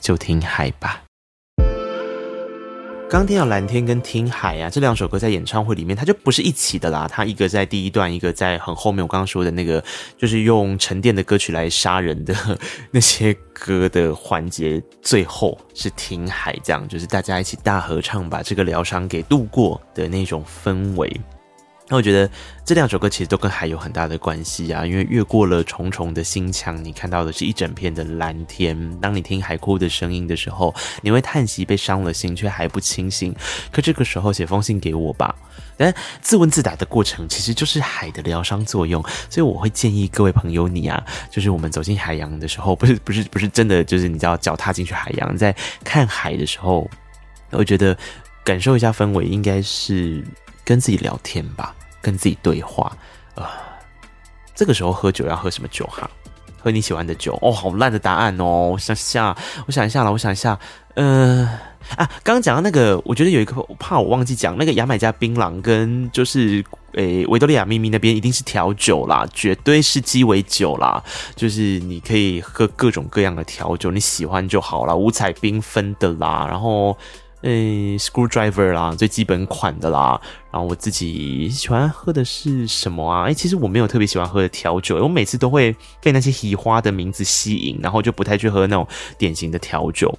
[0.00, 1.03] 就听海吧。
[3.14, 7.06] 刚听到蓝天跟听海啊，这两首歌在演唱会里面，它就不是一起的啦。
[7.08, 9.04] 它一个在第一段，一个在很后面。
[9.04, 9.80] 我刚刚说的那个，
[10.18, 12.34] 就是用沉淀的歌曲来杀人的
[12.90, 21.08] 那些歌的环节，最后是听海，这样就是大家一起大合唱，把这个疗伤给度过的那种氛围。
[21.86, 22.30] 那我觉得
[22.64, 28.98] 这两首歌其实都跟海有很大的关系啊，因为越过了重重的心墙，你看到的是一整片的蓝天。
[29.00, 33.36] 当你听海哭的声音的时候，你会叹息被伤了心，却还不清醒。
[33.70, 35.36] 可这个时候写封信给我吧，
[35.76, 39.04] 但自问自答的过程其实就是海的疗伤作用。
[39.28, 45.54] 所以我会建议各位朋友你啊，就是我们走进海洋的时候，不是不是不是真的，就是你知道脚踏进去海洋，在
[45.84, 46.88] 看海的时候，
[47.50, 47.94] 我觉得
[48.42, 50.24] 感受一下氛围，应该是。
[50.64, 52.90] 跟自己聊天吧，跟自己对话。
[53.34, 53.44] 呃，
[54.54, 56.08] 这个时候喝酒要喝什么酒哈？
[56.62, 57.52] 喝你喜欢的酒哦。
[57.52, 58.70] 好烂的答案哦！
[58.72, 59.36] 我想下，
[59.66, 60.58] 我想一下了，我想一下。
[60.94, 61.46] 呃
[61.96, 71.02] 啊，刚刚讲到那个，我觉得有一个，我怕我忘记讲那个牙买加槟榔跟就是诶维多利亚秘密那边一定是调酒啦，绝对是鸡尾酒啦。
[71.36, 76.96] 就是你可以喝各种各样的调酒，你喜欢就好啦，五彩缤纷的啦，然后。
[77.42, 80.18] 诶，Screwdriver 啦，最基本款的啦。
[80.54, 83.24] 然后我自己喜欢喝的是什么啊？
[83.24, 88.86] 诶，其实我没有特别喜欢喝的调酒，我每次都会被那些喜花的名字吸引，然后就不太去喝那种
[89.18, 90.16] 典型的调酒。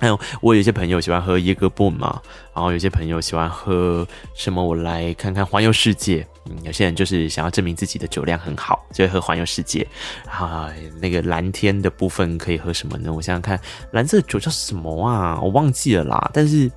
[0.00, 2.20] 还有，我有些朋友喜欢喝耶格布嘛，
[2.54, 4.62] 然后有些朋友喜欢喝什么？
[4.62, 6.26] 我来看看环游世界。
[6.50, 9.86] 嗯，有些人就是想要证明自己的酒量很好，就会喝环游世界。
[10.28, 13.10] 啊，那个蓝天的部分可以喝什么呢？
[13.10, 13.58] 我想想看，
[13.92, 15.40] 蓝色酒叫什么啊？
[15.40, 16.30] 我忘记了啦。
[16.34, 16.70] 但是。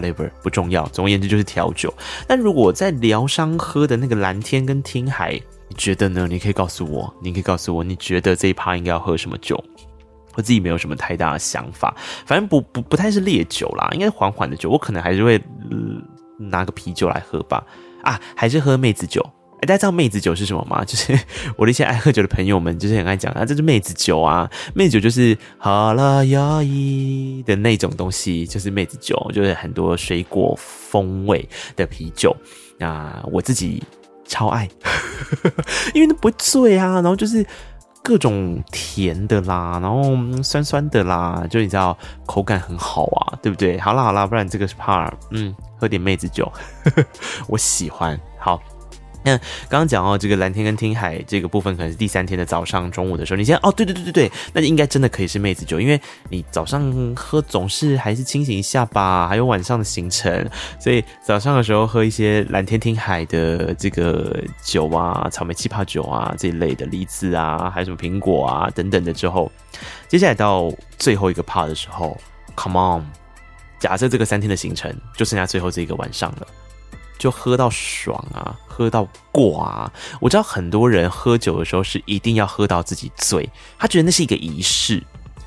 [0.00, 0.86] Whatever 不重要。
[0.88, 1.92] 总而言之就是调酒。
[2.26, 5.32] 但如果在疗伤喝的那个蓝天跟听海，
[5.68, 6.26] 你觉得呢？
[6.28, 9.62] 你可以告诉我，你可以告诉我，你觉得这一趴应该要喝什么酒？
[10.34, 14.68] 我自己没有什么太大的想法，反正不不不太是烈酒啦，应该缓缓的酒。
[14.68, 15.36] 我可能还是会、
[15.70, 15.76] 呃、
[16.38, 17.64] 拿个啤酒来喝吧。
[18.02, 19.24] 啊，还是喝妹子酒。
[19.66, 20.82] 哎，大家知道妹子酒是什么吗？
[20.86, 21.18] 就是
[21.56, 24.48] 我的一些爱喝酒的朋友们，就是很爱讲啊，这是妹子酒啊。
[24.74, 32.34] 妹子酒就是哈拉雅伊的那种东西，就是妹子酒，就是很多水果风味的啤酒。
[32.78, 33.82] 那我自己
[34.24, 34.68] 超爱，
[35.94, 37.44] 因为那不醉啊，然后就是
[38.02, 40.02] 各种甜的啦，然后
[40.42, 43.78] 酸酸的啦，就你知道口感很好啊，对不对？
[43.80, 46.50] 好啦好啦，不然这个是怕嗯，喝点妹子酒，
[47.48, 48.16] 我喜欢。
[48.38, 48.62] 好。
[49.26, 49.36] 那
[49.68, 53.36] 刚刚讲到这个蓝天跟听海这个部分，可能是第三天的早上、中午的时候。
[53.36, 56.00] 你先哦，对对对对对，那应该真的可以是妹子酒，因为
[56.30, 60.48] 你早上喝总是还是清醒一下吧，还有晚上的行程，
[60.78, 69.50] 所以早上的时候喝一些蓝天听海的这个酒啊，草莓气泡酒啊这一类的，梨子啊，还有什么苹果啊等等的之后，
[70.06, 72.16] 接下来到最后一个 part 的时候
[72.54, 73.04] ，Come on，
[73.80, 76.46] 假设这个三天的行程就剩下最后这一个晚上了。
[77.26, 79.92] 就喝到爽啊，喝到过啊！
[80.20, 85.02] 我知道很多人喝酒的时候是一定要喝到自己醉，他觉得那是一个仪式，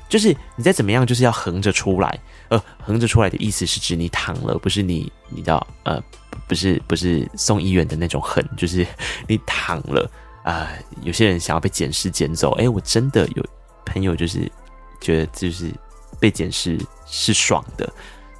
[0.06, 2.20] 就是你再怎么样，就是要横着出来。
[2.50, 5.98] 呃，横着出来的意思是指你躺了，不是你，你知道，呃，
[6.46, 8.86] 不是不是送医院的那种横，就是
[9.26, 10.06] 你躺了
[10.44, 10.68] 啊、
[11.00, 13.46] 有些人想要被检视捡走，哎，我真的有
[13.86, 14.52] 朋友就是
[15.00, 15.72] 觉得就是
[16.20, 17.90] 被检视是爽的。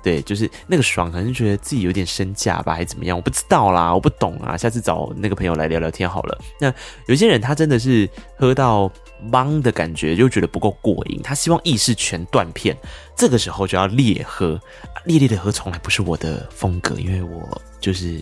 [0.03, 3.16] 对，就是那个爽，可能觉得自己有点身价吧，还是怎么样？
[3.16, 4.57] 我不知道啦，我不懂啊。
[4.57, 6.38] 下次找那个朋友来聊聊天好了。
[6.59, 6.72] 那
[7.07, 8.90] 有些人他真的是喝到
[9.30, 12.76] 茫的感觉，就觉得不够过瘾，他希望意识全断片，
[13.14, 14.59] 这个时候就要烈喝，
[15.05, 18.18] 烈烈的喝从来不是我的风格，因为我就是、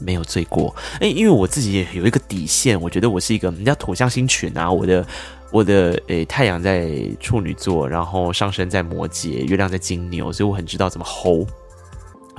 [0.00, 0.74] 没有醉过。
[1.00, 5.04] 哎，因为我自己也有一个底线，我觉得我是一个人家土象星群啊，我的。
[5.50, 6.90] 我的诶、太阳在
[7.20, 11.46] 处女座，然后上升在摩羯，月亮在金牛，所以我很知道怎么喝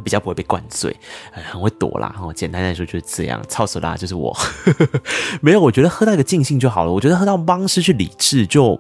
[0.03, 0.95] 比较不会被灌醉，
[1.31, 2.15] 很会躲啦。
[2.21, 4.35] 哦，简单来说就是这样，操死啦，就是我，
[5.41, 6.91] 没有，我觉得喝到一个尽兴就好了。
[6.91, 8.79] 我觉得喝到茫失去理智就。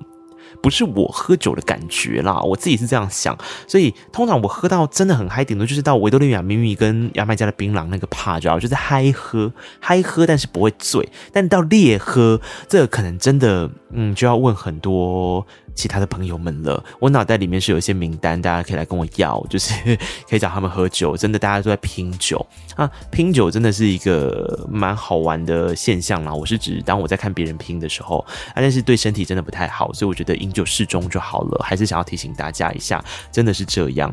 [0.61, 3.37] 不是我喝酒的感觉啦，我自己是这样想，
[3.67, 11.07] 所以通常我喝到真的很嗨，顶多就是到维多利亚秘密跟牙买加的槟榔那个趴，主要就是嗨喝，嗨喝，但是不会醉。
[11.31, 15.45] 但到烈喝，这个可能真的，嗯，就要问很多。
[15.77, 19.73] 其他的朋友们了，我脑袋里面是有一些名单，大家可以来跟我要，就是
[20.27, 21.15] 可以找他们喝酒。
[21.15, 22.43] 真的，大家都在拼酒
[22.75, 26.33] 啊，拼酒真的是一个蛮好玩的现象啦。
[26.33, 31.63] 我是指当我在看别人拼的时候，啊，但是对身体真的不太好，所以我觉得饮酒适中就好了。
[31.63, 34.11] 还是想要提醒大家一下，真的是这样。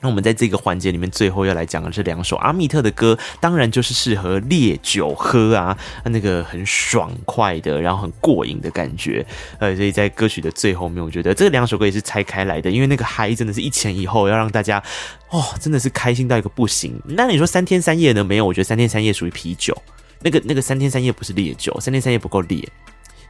[0.00, 9.24] 那我们在这个环节里面，最后要来讲的是两首阿密特的歌，当然就是适合烈酒喝啊，那个很爽快的，然后很过瘾的感觉。
[9.58, 14.82] 呃，所以在歌曲的最后面，我觉得这两首歌也是拆开来的，因为那个嗨真的是一前一后，要让大家
[15.30, 17.00] 哦，真的是开心到一个不行。
[17.06, 18.22] 那你说三天三夜呢？
[18.22, 19.74] 没有，我觉得三天三夜属于啤酒，
[20.20, 22.68] 那个那个三天三夜不是烈酒，三天三夜不够烈。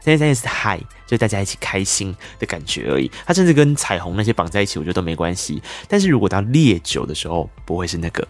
[0.06, 3.10] 三天三是嗨，就大家一起开心的感觉而已。
[3.26, 5.60] 它甚至跟彩虹那些绑在一起，我觉得都没关系。
[5.88, 8.26] 但是如果到烈酒的时候，不会是那个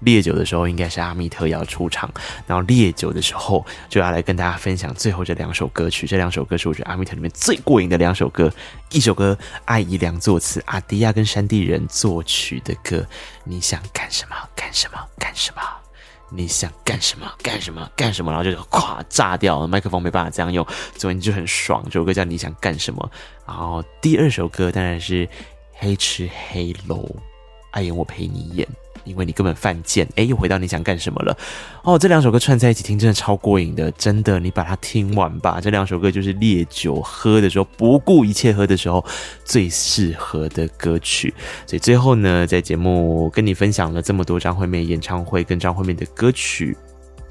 [0.00, 2.12] 烈酒的时候，应该是阿密特要出场。
[2.44, 6.08] 然后烈酒的时候，就要来跟大家分享最后这两首歌曲。
[6.08, 8.52] 这两首歌是我觉得阿密特里面最过瘾的两首歌。
[8.90, 13.06] 一首歌艾怡良作词，阿迪亚跟山地人作曲的歌。
[13.44, 14.34] 你想干什么？
[14.56, 14.98] 干什么？
[15.20, 15.62] 干什么？
[16.34, 17.30] 你想干什么？
[17.42, 17.90] 干什么？
[17.94, 18.32] 干什么？
[18.32, 20.66] 然后就咵炸掉了，麦克风没办法这样用，
[20.96, 21.82] 所以你就很爽。
[21.84, 23.10] 这首歌叫《你想干什么》。
[23.46, 25.28] 然后第二首歌当然是
[25.74, 27.08] 黑吃黑喽，
[27.72, 28.66] 爱演我陪你演。
[29.04, 31.36] 因为你根本犯贱，哎，又回到你想干什么了？
[31.82, 35.60] 哦，这两首歌串在一起听，真的超过瘾的，真的，你把它听完吧。
[35.60, 39.04] 这两首歌就是烈酒喝的时候，不顾一切喝的时候
[39.44, 41.32] 最适合的歌曲。
[41.66, 46.76] 所以最后呢，在节目跟你分享了这么多张惠妹演唱会跟张惠妹的歌曲。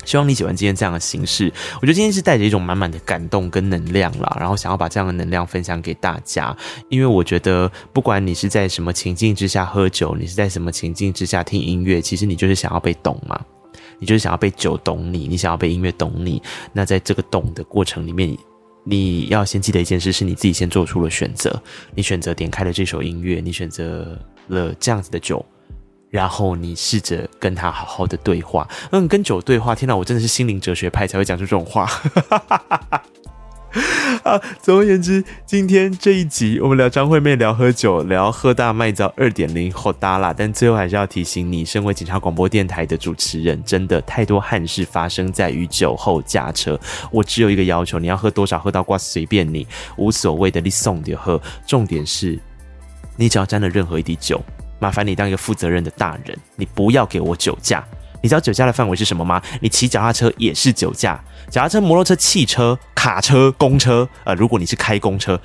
[0.05, 1.51] 希望你喜欢今天这样的形式。
[1.75, 6.55] 我觉得今天是带着一种满满的感动跟能量啦，然后想要把这样的能量分享给大家。
[6.89, 13.39] 因为我觉得，不管你是在什么情境之下喝酒，你是在什么情境之下听音乐，其实你就是想要被懂嘛。
[13.99, 16.41] 你就是想要被酒懂你，你想要被音乐懂你。
[16.73, 18.35] 那在这个懂的过程里面，
[18.83, 21.61] 你要先记得一件事，是你自己先做出了选择。
[21.93, 25.45] 你选择点开了这首音乐，你选择了这样子的酒。
[26.11, 29.73] 然后你试着跟他好好的对话，嗯，跟酒对话。
[29.73, 31.89] 天哪，我真的是心灵哲学派才会讲出这种话。
[34.23, 40.33] 啊，总而言之，今天这一集我们聊张惠妹，聊喝酒，聊喝大麦糟二点零好大啦。
[40.37, 46.77] 但最后还是要提醒你，身为警察广播电台的主持人，真的太多憾事发生在于酒后驾车。
[47.09, 51.41] 我只有一个要求，你要喝多少喝到挂随便你，无所谓的，你送就喝。
[51.65, 52.37] 重点是，
[53.15, 54.43] 你只要沾了任何一滴酒，
[54.81, 57.85] 麻烦你当一个负责任的大人，你不要给我酒驾。
[58.23, 59.39] 你知道酒驾的范围是什么吗？
[59.61, 65.39] 你骑脚踏车也是酒驾，脚踏车、摩托车、汽车、卡车、公车，呃，如果你是开公车，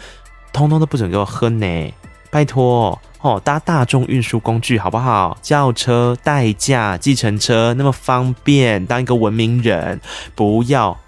[0.54, 1.94] 通通都不准给我喝呢，
[2.30, 5.36] 拜托哦，搭大众运输工具好不好？
[5.42, 10.00] 轿车、代驾、计程车那么方便，当一个文明人，
[10.34, 10.98] 不要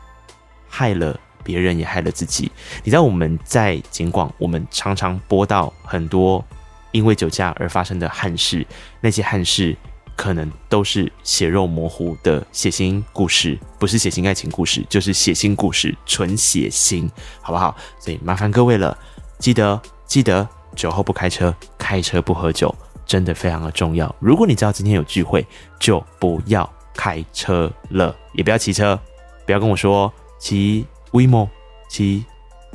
[0.69, 2.51] 害了别人，也害了自己。
[2.83, 6.45] 你知道我们在警广，我们常常播到很多
[6.93, 8.67] 因为酒驾而发生的憾事，
[9.01, 9.77] 那些憾事。
[10.17, 17.09] 可能都是血肉模糊的血腥故事，不是血腥爱情故事，就是血腥故事，纯血腥，
[17.41, 17.77] 好不好？
[18.01, 18.99] 所以麻烦各位了，
[19.39, 22.75] 记得记得酒后不开车，开车不喝酒，
[23.07, 24.13] 真的非常的重要。
[24.19, 25.47] 如果你知道今天有聚会，
[25.79, 28.99] 就不要开车了，也不要骑车，
[29.47, 31.49] 不要跟我说骑 WeMo，
[31.89, 32.25] 骑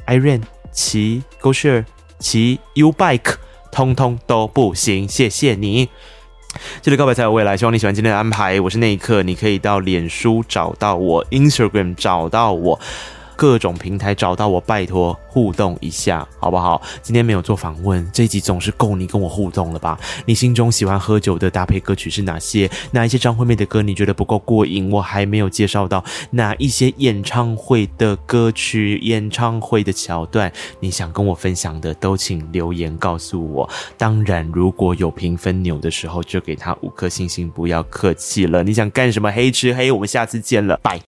[0.08, 1.84] iRent，骑 GoShare，
[2.20, 3.36] 骑 Ubike
[3.74, 5.08] 通通都不行。
[5.08, 5.90] 谢谢你。
[6.84, 8.62] 记得告白才有未来，希望你喜欢今天的安排。
[8.62, 12.80] 我是那一刻，你可以到脸书找到我，Instagram 找到我，
[13.36, 16.82] 各种平台找到我，拜托互动一下，好不好？
[17.02, 20.00] 今天没有做访问，这一集总是够你跟我互动了吧？
[20.26, 22.70] 你心中喜欢喝酒的搭配歌曲是哪些？
[22.92, 24.90] 哪一些张惠妹的歌你觉得不够过瘾？
[24.92, 33.70] 我还没有介绍到哪一些演唱会的歌曲、演唱会的桥段，你想跟我分享的都请留言告诉我。
[33.98, 38.64] 当然，如果有评分钮的时候，就给他五颗星星，不要客气了。
[38.64, 39.32] 你想干什么？
[39.32, 41.04] 黑吃黑，我们下次见了，拜。